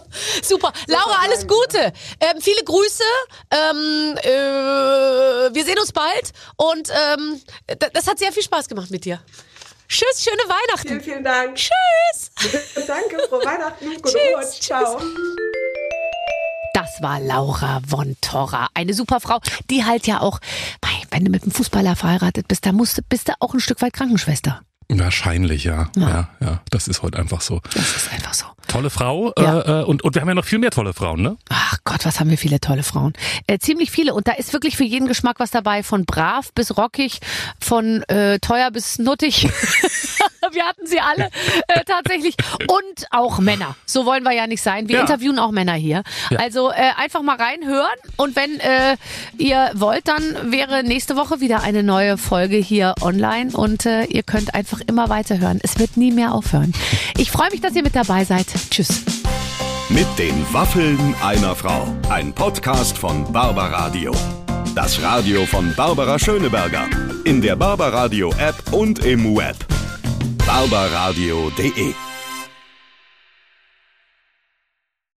[0.42, 0.72] Super.
[0.86, 1.92] Laura, alles Gute.
[2.20, 3.02] Ähm, viele Grüße.
[3.50, 6.32] Ähm, äh, wir sehen uns bald.
[6.56, 7.40] Und ähm,
[7.92, 9.20] das hat sehr viel Spaß gemacht mit dir.
[9.88, 11.00] Tschüss, schöne Vielen, Weihnachten.
[11.00, 11.54] vielen Dank.
[11.56, 12.30] Tschüss.
[12.86, 13.86] Danke, frohe Weihnachten.
[14.02, 14.60] Gute Tschüss, Rutsch.
[14.62, 15.00] Ciao.
[16.74, 18.68] Das war Laura von Torra.
[18.74, 19.38] Eine super Frau.
[19.70, 20.40] Die halt ja auch,
[21.10, 23.80] wenn du mit einem Fußballer verheiratet bist, da musst, du- bist du auch ein Stück
[23.80, 24.60] weit Krankenschwester.
[24.88, 25.88] Wahrscheinlich, ja.
[25.96, 26.08] Ja.
[26.08, 26.28] ja.
[26.40, 27.60] Ja, Das ist heute einfach so.
[27.74, 28.44] Das ist einfach so.
[28.68, 29.32] Tolle Frau.
[29.38, 29.60] Ja.
[29.60, 31.36] Äh, äh, und, und wir haben ja noch viel mehr tolle Frauen, ne?
[31.48, 33.12] Ach Gott, was haben wir viele tolle Frauen.
[33.46, 34.14] Äh, ziemlich viele.
[34.14, 35.82] Und da ist wirklich für jeden Geschmack was dabei.
[35.82, 37.20] Von brav bis rockig,
[37.60, 39.48] von äh, teuer bis nuttig.
[40.56, 41.30] wir hatten sie alle
[41.68, 42.34] äh, tatsächlich.
[42.62, 43.76] Und auch Männer.
[43.86, 44.88] So wollen wir ja nicht sein.
[44.88, 45.00] Wir Ja.
[45.02, 46.02] interviewen auch Männer hier.
[46.30, 46.38] Ja.
[46.40, 47.94] Also äh, einfach mal reinhören.
[48.16, 48.96] Und wenn äh,
[49.38, 53.50] ihr wollt, dann wäre nächste Woche wieder eine neue Folge hier online.
[53.52, 55.60] Und äh, ihr könnt einfach immer weiterhören.
[55.62, 56.72] Es wird nie mehr aufhören.
[57.16, 58.46] Ich freue mich, dass ihr mit dabei seid.
[58.70, 59.02] Tschüss.
[59.88, 61.86] Mit den Waffeln einer Frau.
[62.08, 64.12] Ein Podcast von Barbaradio.
[64.74, 66.86] Das Radio von Barbara Schöneberger.
[67.24, 69.56] In der Barbaradio App und im Web.
[70.46, 72.05] barbaradio.de